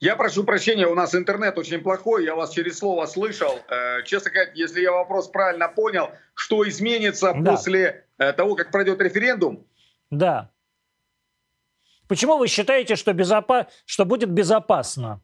[0.00, 3.60] Я прошу прощения, у нас интернет очень плохой, я вас через слово слышал.
[3.68, 7.52] Э, честно говоря, если я вопрос правильно понял, что изменится да.
[7.52, 9.66] после э, того, как пройдет референдум?
[10.10, 10.50] Да.
[12.08, 13.68] Почему вы считаете, что, безопа...
[13.86, 15.22] что будет безопасно?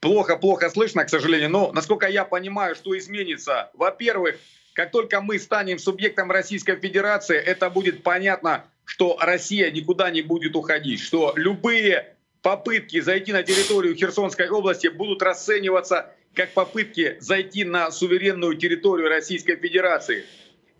[0.00, 1.50] Плохо-плохо слышно, к сожалению.
[1.50, 4.36] Но, насколько я понимаю, что изменится, во-первых,
[4.74, 10.56] как только мы станем субъектом Российской Федерации, это будет понятно, что Россия никуда не будет
[10.56, 17.90] уходить, что любые попытки зайти на территорию Херсонской области будут расцениваться как попытки зайти на
[17.90, 20.24] суверенную территорию Российской Федерации.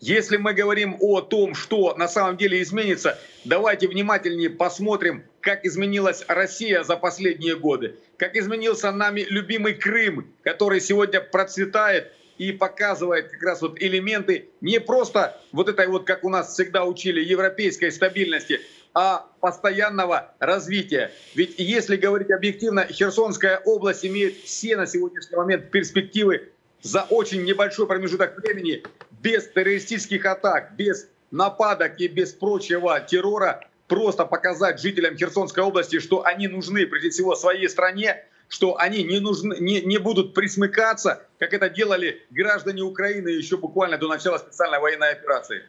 [0.07, 6.27] Если мы говорим о том, что на самом деле изменится, давайте внимательнее посмотрим, как изменилась
[6.29, 13.43] Россия за последние годы, как изменился нами любимый Крым, который сегодня процветает и показывает как
[13.45, 18.61] раз вот элементы не просто вот этой вот, как у нас всегда учили, европейской стабильности,
[18.93, 21.13] а постоянного развития.
[21.35, 26.51] Ведь если говорить объективно, Херсонская область имеет все на сегодняшний момент перспективы
[26.85, 34.27] за очень небольшой промежуток времени без террористических атак, без нападок и без прочего террора просто
[34.27, 39.57] показать жителям Херсонской области, что они нужны прежде всего своей стране, что они не, нужны,
[39.59, 45.13] не, не будут присмыкаться, как это делали граждане Украины еще буквально до начала специальной военной
[45.13, 45.65] операции.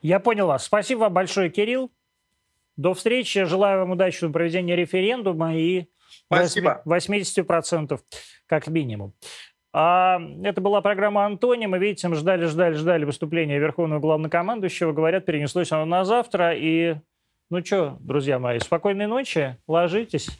[0.00, 0.64] Я понял вас.
[0.64, 1.90] Спасибо вам большое, Кирилл.
[2.76, 3.44] До встречи.
[3.44, 5.86] Желаю вам удачного проведения референдума и
[6.26, 6.82] Спасибо.
[6.84, 8.00] 80%
[8.46, 9.14] как минимум.
[9.72, 11.66] А это была программа «Антони».
[11.66, 14.92] Мы, видите, мы ждали, ждали, ждали выступления Верховного Главнокомандующего.
[14.92, 16.54] Говорят, перенеслось оно на завтра.
[16.54, 16.96] И,
[17.50, 20.30] ну что, друзья мои, спокойной ночи, ложитесь.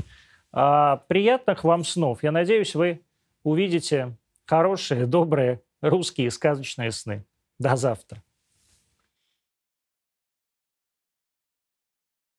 [0.52, 2.22] А, приятных вам снов.
[2.22, 3.02] Я надеюсь, вы
[3.42, 7.26] увидите хорошие, добрые русские сказочные сны.
[7.58, 8.22] До завтра.